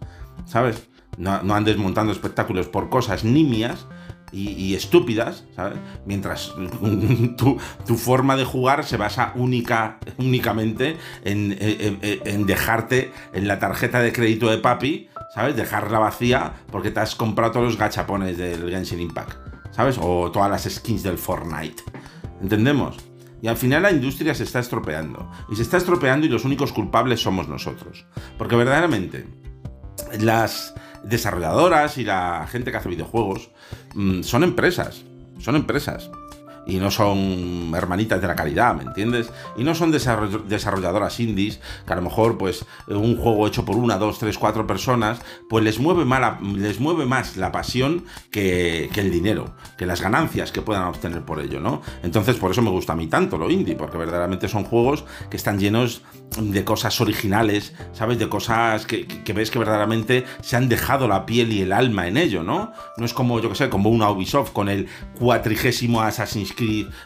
¿sabes? 0.46 0.88
No, 1.18 1.44
no 1.44 1.54
andes 1.54 1.78
montando 1.78 2.12
espectáculos 2.12 2.68
por 2.68 2.90
cosas 2.90 3.24
nimias 3.24 3.86
y, 4.32 4.76
estúpidas, 4.76 5.46
¿sabes? 5.56 5.78
Mientras 6.06 6.54
tu, 7.38 7.58
tu, 7.86 7.96
forma 7.96 8.36
de 8.36 8.44
jugar 8.44 8.84
se 8.84 8.98
basa 8.98 9.32
única, 9.36 10.00
únicamente 10.18 10.98
en, 11.24 11.56
en, 11.60 12.46
dejarte 12.46 13.12
en 13.34 13.48
la 13.48 13.60
tarjeta 13.60 14.00
de 14.00 14.12
crédito 14.12 14.50
de 14.50 14.58
papi, 14.58 15.10
¿sabes? 15.34 15.56
Dejarla 15.56 16.00
vacía 16.00 16.54
porque 16.72 16.92
te 16.92 17.00
has 17.00 17.16
comprado 17.16 17.54
todos 17.54 17.66
los 17.66 17.78
gachapones 17.78 18.38
del 18.38 18.70
Genshin 18.70 19.00
Impact, 19.00 19.38
¿sabes? 19.72 19.98
O 20.02 20.32
todas 20.32 20.52
las 20.52 20.64
skins 20.64 21.04
del 21.04 21.18
Fortnite. 21.18 21.84
¿Entendemos? 22.42 22.98
Y 23.42 23.48
al 23.48 23.58
final 23.58 23.84
la 23.84 23.92
industria 23.92 24.34
se 24.34 24.44
está 24.44 24.60
estropeando. 24.60 25.30
Y 25.50 25.56
se 25.56 25.62
está 25.62 25.78
estropeando 25.78 26.26
y 26.26 26.30
los 26.30 26.46
únicos 26.46 26.72
culpables 26.72 27.22
somos 27.22 27.48
nosotros. 27.48 28.06
Porque 28.38 28.56
verdaderamente 28.56 29.28
las 30.20 30.74
desarrolladoras 31.04 31.98
y 31.98 32.04
la 32.04 32.48
gente 32.50 32.72
que 32.72 32.78
hace 32.78 32.90
videojuegos 32.90 33.52
mm, 33.94 34.24
son 34.24 34.44
empresas. 34.44 35.04
Son 35.40 35.56
empresas 35.56 36.10
y 36.66 36.78
no 36.78 36.92
son 36.92 37.72
hermanitas 37.76 38.22
de 38.22 38.28
la 38.28 38.36
calidad, 38.36 38.76
¿me 38.76 38.84
entiendes? 38.84 39.32
Y 39.58 39.64
no 39.64 39.76
son 39.76 39.92
desarrolladoras 39.92 41.20
indies, 41.20 41.60
que 41.86 41.94
a 41.94 41.96
lo 41.96 42.02
mejor, 42.02 42.38
pues, 42.38 42.66
un 42.88 43.18
juego 43.18 43.48
hecho 43.48 43.66
por 43.66 43.76
una, 43.76 43.98
dos, 43.98 44.20
tres, 44.20 44.38
cuatro 44.38 44.66
personas, 44.66 45.20
pues 45.50 45.64
les 45.64 45.80
mueve, 45.80 46.06
les 46.56 46.80
mueve 46.80 47.06
más 47.06 47.38
la 47.38 47.52
pasión 47.52 48.06
que, 48.32 48.90
el 48.96 49.12
dinero, 49.12 49.56
que 49.78 49.86
las 49.86 50.02
ganancias 50.02 50.52
que 50.52 50.62
puedan 50.62 50.84
obtener 50.84 51.22
por 51.24 51.40
ello, 51.40 51.60
¿no? 51.60 51.82
Entonces, 52.04 52.38
por 52.38 52.52
eso 52.52 52.62
me 52.62 52.70
gusta 52.70 52.94
a 52.94 52.96
mí 52.96 53.08
tanto 53.08 53.38
lo 53.38 53.50
indie, 53.52 53.76
porque 53.76 53.98
verdaderamente 53.98 54.48
son 54.48 54.64
juegos 54.64 55.06
que 55.30 55.38
están 55.38 55.60
llenos 55.60 56.02
de 56.38 56.64
cosas 56.66 57.00
originales, 57.02 57.74
¿sabes? 57.94 58.20
De 58.20 58.28
cosas 58.28 58.86
que, 58.86 59.08
ves 59.34 59.52
que 59.52 59.60
verdaderamente 59.60 60.26
se 60.42 60.56
han 60.56 60.70
dejado 60.70 61.08
la 61.08 61.26
piel 61.26 61.54
y 61.54 61.62
el 61.62 61.72
alma 61.72 62.08
en 62.08 62.18
ello, 62.18 62.44
¿no? 62.44 62.72
No 62.98 63.06
es 63.06 63.14
como, 63.14 63.40
yo 63.40 63.50
que 63.50 63.56
sé, 63.56 63.70
como 63.70 63.90
una 63.90 64.10
Ubisoft 64.10 64.52
con 64.52 64.70
el 64.70 64.88
cuatrigésimo 65.20 66.02
Assassin's 66.02 66.55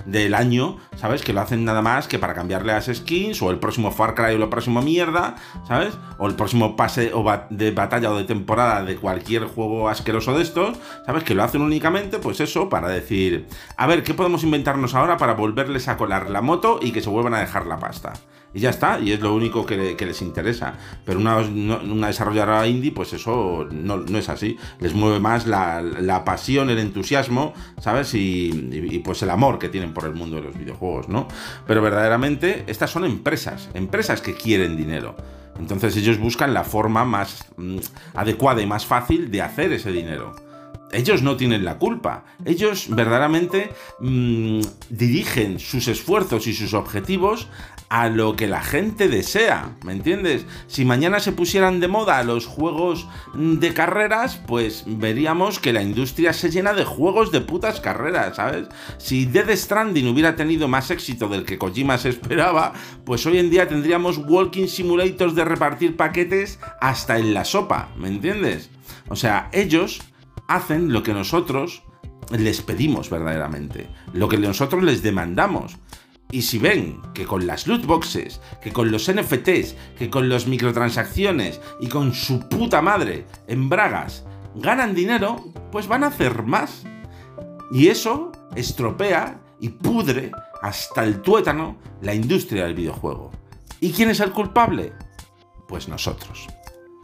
del 0.06 0.34
año, 0.34 0.78
¿sabes? 0.98 1.22
Que 1.22 1.34
lo 1.34 1.42
hacen 1.42 1.66
nada 1.66 1.82
más 1.82 2.08
que 2.08 2.20
para 2.20 2.34
cambiarle 2.34 2.74
las 2.74 2.86
skins, 2.86 3.42
o 3.42 3.52
el 3.52 3.60
próximo 3.60 3.92
Far 3.92 4.16
Cry 4.16 4.36
o 4.36 4.38
la 4.38 4.50
próxima 4.50 4.82
mierda, 4.82 5.36
¿sabes? 5.68 5.98
O 6.18 6.28
el 6.28 6.36
próximo 6.36 6.76
pase 6.76 7.12
o 7.14 7.26
de 7.50 7.72
batalla 7.72 8.12
o 8.12 8.18
de 8.18 8.24
temporada 8.24 8.84
de 8.84 8.96
cualquier 8.96 9.46
juego 9.46 9.90
asqueroso 9.90 10.36
de 10.36 10.44
estos, 10.44 10.78
¿sabes? 11.06 11.24
Que 11.24 11.36
lo 11.36 11.44
hacen 11.44 11.62
únicamente, 11.62 12.20
pues 12.20 12.40
eso, 12.40 12.70
para 12.70 12.88
decir, 12.88 13.48
a 13.78 13.88
ver, 13.88 14.04
¿qué 14.04 14.14
podemos 14.14 14.44
inventarnos 14.44 14.96
ahora 14.96 15.18
para 15.18 15.34
volverles 15.34 15.88
a 15.88 15.98
colar 15.98 16.30
la 16.30 16.42
moto 16.42 16.80
y 16.82 16.92
que 16.92 17.02
se 17.02 17.10
vuelvan 17.10 17.34
a 17.34 17.40
dejar 17.40 17.66
la 17.66 17.80
pasta? 17.80 18.14
Y 18.54 18.62
ya 18.62 18.72
está, 18.72 19.00
y 19.00 19.12
es 19.12 19.20
lo 19.20 19.34
único 19.36 19.66
que, 19.66 19.96
les 20.00 20.22
interesa. 20.22 20.74
Pero 21.06 21.20
una, 21.20 21.38
una, 21.38 22.08
desarrolladora 22.08 22.68
indie, 22.68 22.92
pues 22.92 23.14
eso 23.14 23.68
no, 23.72 24.04
es 24.18 24.30
así. 24.30 24.58
Les 24.80 24.94
mueve 24.94 25.20
más 25.20 25.46
la, 25.46 26.24
pasión, 26.26 26.70
el 26.70 26.80
entusiasmo, 26.80 27.54
¿sabes? 27.80 28.14
Y, 28.14 29.02
pues 29.04 29.22
el 29.22 29.30
amor 29.30 29.60
que 29.60 29.70
tienen 29.70 29.94
por 29.94 30.06
el 30.06 30.14
mundo 30.14 30.38
de 30.38 30.44
los 30.44 30.58
videojuegos, 30.58 31.10
¿no? 31.10 31.28
Pero 31.68 31.82
verdaderamente 31.82 32.64
estas 32.68 32.90
son 32.90 33.06
empresas, 33.06 33.70
empresas 33.74 34.22
que 34.22 34.34
quieren 34.34 34.76
dinero. 34.76 35.16
Entonces 35.60 35.96
ellos 35.98 36.18
buscan 36.18 36.54
la 36.54 36.64
forma 36.64 37.06
más 37.06 37.46
mm, 37.58 37.78
adecuada 38.16 38.62
y 38.62 38.66
más 38.66 38.86
fácil 38.86 39.30
de 39.30 39.42
hacer 39.42 39.74
ese 39.74 39.92
dinero 39.92 40.49
ellos 40.91 41.21
no 41.21 41.38
tienen 41.38 41.65
la 41.65 41.78
culpa. 41.78 42.25
Ellos 42.45 42.88
verdaderamente 42.89 43.71
mm, 43.99 44.62
dirigen 44.89 45.60
sus 45.60 45.88
esfuerzos 45.88 46.47
y 46.47 46.54
sus 46.54 46.73
objetivos 46.73 47.47
a 47.89 48.08
lo 48.08 48.36
que 48.36 48.47
la 48.47 48.62
gente 48.62 49.08
desea, 49.08 49.75
¿me 49.84 49.93
entiendes? 49.93 50.45
Si 50.67 50.86
mañana 50.86 51.19
se 51.19 51.32
pusieran 51.32 51.80
de 51.80 51.88
moda 51.88 52.23
los 52.23 52.45
juegos 52.45 53.08
de 53.34 53.73
carreras, 53.73 54.39
pues 54.47 54.84
veríamos 54.86 55.60
que 55.60 55.73
la 55.73 55.82
industria 55.82 56.32
se 56.34 56.52
llena 56.52 56.73
de 56.73 56.86
juegos 56.86 57.32
de 57.32 57.41
putas 57.41 57.82
carreras, 57.82 58.36
¿sabes? 58.36 58.67
Si 58.99 59.25
Dead 59.25 59.49
Stranding 59.56 60.08
hubiera 60.08 60.36
tenido 60.36 60.67
más 60.67 60.91
éxito 60.91 61.28
del 61.28 61.45
que 61.45 61.58
Kojima 61.58 61.97
se 61.97 62.10
esperaba, 62.10 62.73
pues 63.06 63.25
hoy 63.25 63.39
en 63.39 63.49
día 63.49 63.67
tendríamos 63.67 64.19
walking 64.19 64.67
simulators 64.67 65.34
de 65.34 65.45
repartir 65.45 65.97
paquetes 65.97 66.60
hasta 66.80 67.17
en 67.17 67.34
la 67.34 67.43
sopa, 67.43 67.89
¿me 67.97 68.08
entiendes? 68.08 68.69
O 69.08 69.15
sea, 69.15 69.49
ellos 69.52 70.02
hacen 70.50 70.92
lo 70.92 71.04
que 71.04 71.14
nosotros 71.14 71.84
les 72.32 72.62
pedimos 72.62 73.10
verdaderamente, 73.10 73.88
lo 74.14 74.28
que 74.28 74.38
nosotros 74.38 74.84
les 74.84 75.02
demandamos. 75.02 75.78
Y 76.32 76.42
si 76.42 76.60
ven 76.60 77.02
que 77.14 77.26
con 77.26 77.48
las 77.48 77.66
loot 77.66 77.86
boxes, 77.86 78.42
que 78.62 78.74
con 78.74 78.92
los 78.92 79.12
NFTs, 79.12 79.76
que 79.98 80.10
con 80.10 80.28
las 80.28 80.48
microtransacciones 80.48 81.62
y 81.80 81.88
con 81.88 82.14
su 82.14 82.48
puta 82.50 82.82
madre 82.82 83.26
en 83.48 83.70
bragas 83.70 84.26
ganan 84.56 84.94
dinero, 84.94 85.52
pues 85.72 85.88
van 85.88 86.04
a 86.04 86.08
hacer 86.08 86.44
más. 86.44 86.84
Y 87.72 87.88
eso 87.88 88.32
estropea 88.56 89.40
y 89.60 89.70
pudre 89.70 90.32
hasta 90.62 91.04
el 91.04 91.22
tuétano 91.22 91.78
la 92.02 92.14
industria 92.14 92.66
del 92.66 92.76
videojuego. 92.76 93.32
¿Y 93.80 93.92
quién 93.92 94.10
es 94.10 94.20
el 94.20 94.32
culpable? 94.32 94.94
Pues 95.68 95.88
nosotros. 95.88 96.48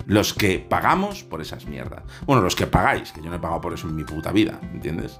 Los 0.06 0.34
que 0.34 0.60
pagamos 0.60 1.24
por 1.24 1.42
esas 1.42 1.66
mierdas. 1.66 2.04
Bueno, 2.26 2.42
los 2.42 2.56
que 2.56 2.68
pagáis, 2.68 3.12
que 3.12 3.22
yo 3.22 3.30
no 3.30 3.36
he 3.36 3.40
pagado 3.40 3.62
por 3.62 3.74
eso 3.74 3.88
en 3.88 3.96
mi 3.96 4.04
puta 4.04 4.32
vida, 4.32 4.60
¿entiendes? 4.74 5.20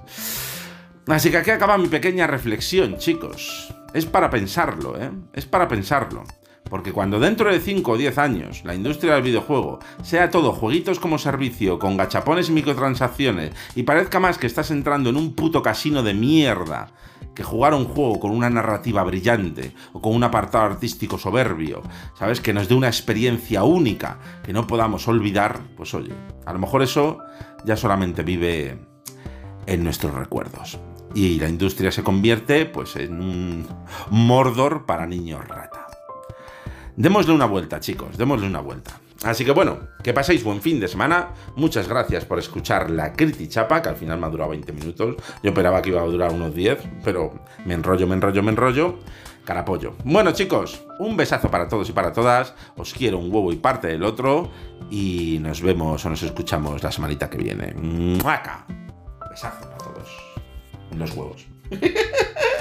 Así 1.06 1.30
que 1.30 1.38
aquí 1.38 1.50
acaba 1.50 1.78
mi 1.78 1.88
pequeña 1.88 2.26
reflexión, 2.26 2.98
chicos. 2.98 3.72
Es 3.94 4.06
para 4.06 4.30
pensarlo, 4.30 5.00
¿eh? 5.00 5.10
Es 5.32 5.46
para 5.46 5.68
pensarlo. 5.68 6.24
Porque 6.68 6.92
cuando 6.92 7.20
dentro 7.20 7.52
de 7.52 7.60
5 7.60 7.92
o 7.92 7.96
10 7.96 8.18
años 8.18 8.62
la 8.64 8.74
industria 8.74 9.14
del 9.14 9.22
videojuego 9.22 9.78
sea 10.02 10.30
todo 10.30 10.52
jueguitos 10.52 10.98
como 10.98 11.18
servicio, 11.18 11.78
con 11.78 11.96
gachapones 11.96 12.48
y 12.48 12.52
microtransacciones, 12.52 13.52
y 13.74 13.84
parezca 13.84 14.20
más 14.20 14.38
que 14.38 14.46
estás 14.46 14.70
entrando 14.70 15.10
en 15.10 15.16
un 15.16 15.34
puto 15.34 15.62
casino 15.62 16.02
de 16.02 16.14
mierda, 16.14 16.88
que 17.34 17.44
jugar 17.44 17.74
un 17.74 17.84
juego 17.84 18.18
con 18.18 18.30
una 18.30 18.50
narrativa 18.50 19.04
brillante 19.04 19.72
o 19.92 20.00
con 20.00 20.14
un 20.14 20.24
apartado 20.24 20.64
artístico 20.64 21.18
soberbio, 21.18 21.82
¿sabes? 22.18 22.40
Que 22.40 22.52
nos 22.52 22.68
dé 22.68 22.74
una 22.74 22.88
experiencia 22.88 23.62
única 23.62 24.18
que 24.42 24.52
no 24.52 24.66
podamos 24.66 25.06
olvidar, 25.06 25.60
pues 25.76 25.94
oye, 25.94 26.12
a 26.46 26.52
lo 26.52 26.58
mejor 26.58 26.82
eso 26.82 27.18
ya 27.64 27.76
solamente 27.76 28.22
vive 28.22 28.78
en 29.66 29.84
nuestros 29.84 30.14
recuerdos 30.14 30.78
y 31.14 31.38
la 31.40 31.48
industria 31.48 31.90
se 31.90 32.02
convierte 32.02 32.66
pues 32.66 32.96
en 32.96 33.20
un 33.20 33.66
Mordor 34.10 34.86
para 34.86 35.06
niños 35.06 35.46
rata. 35.46 35.75
Démosle 36.96 37.34
una 37.34 37.44
vuelta, 37.44 37.78
chicos, 37.78 38.16
démosle 38.16 38.46
una 38.46 38.60
vuelta. 38.60 38.98
Así 39.22 39.44
que 39.44 39.50
bueno, 39.50 39.80
que 40.02 40.14
paséis 40.14 40.42
buen 40.42 40.62
fin 40.62 40.80
de 40.80 40.88
semana. 40.88 41.28
Muchas 41.54 41.88
gracias 41.88 42.24
por 42.24 42.38
escuchar 42.38 42.90
la 42.90 43.12
Criti 43.12 43.48
Chapa, 43.48 43.82
que 43.82 43.90
al 43.90 43.96
final 43.96 44.18
me 44.18 44.26
ha 44.26 44.30
durado 44.30 44.50
20 44.50 44.72
minutos. 44.72 45.16
Yo 45.42 45.50
esperaba 45.50 45.82
que 45.82 45.90
iba 45.90 46.00
a 46.00 46.06
durar 46.06 46.32
unos 46.32 46.54
10, 46.54 46.78
pero 47.04 47.44
me 47.66 47.74
enrollo, 47.74 48.06
me 48.06 48.14
enrollo, 48.14 48.42
me 48.42 48.50
enrollo. 48.50 48.98
Carapollo. 49.44 49.94
Bueno, 50.04 50.32
chicos, 50.32 50.84
un 50.98 51.16
besazo 51.16 51.50
para 51.50 51.68
todos 51.68 51.88
y 51.90 51.92
para 51.92 52.12
todas. 52.12 52.54
Os 52.76 52.94
quiero 52.94 53.18
un 53.18 53.32
huevo 53.32 53.52
y 53.52 53.56
parte 53.56 53.88
del 53.88 54.02
otro. 54.02 54.50
Y 54.90 55.38
nos 55.40 55.60
vemos 55.60 56.04
o 56.04 56.10
nos 56.10 56.22
escuchamos 56.22 56.82
la 56.82 56.90
semanita 56.90 57.28
que 57.28 57.38
viene. 57.38 57.74
¡Muaca! 57.74 58.66
Besazo 59.30 59.68
para 59.68 59.78
todos 59.78 60.08
los 60.96 61.10
huevos. 61.14 61.46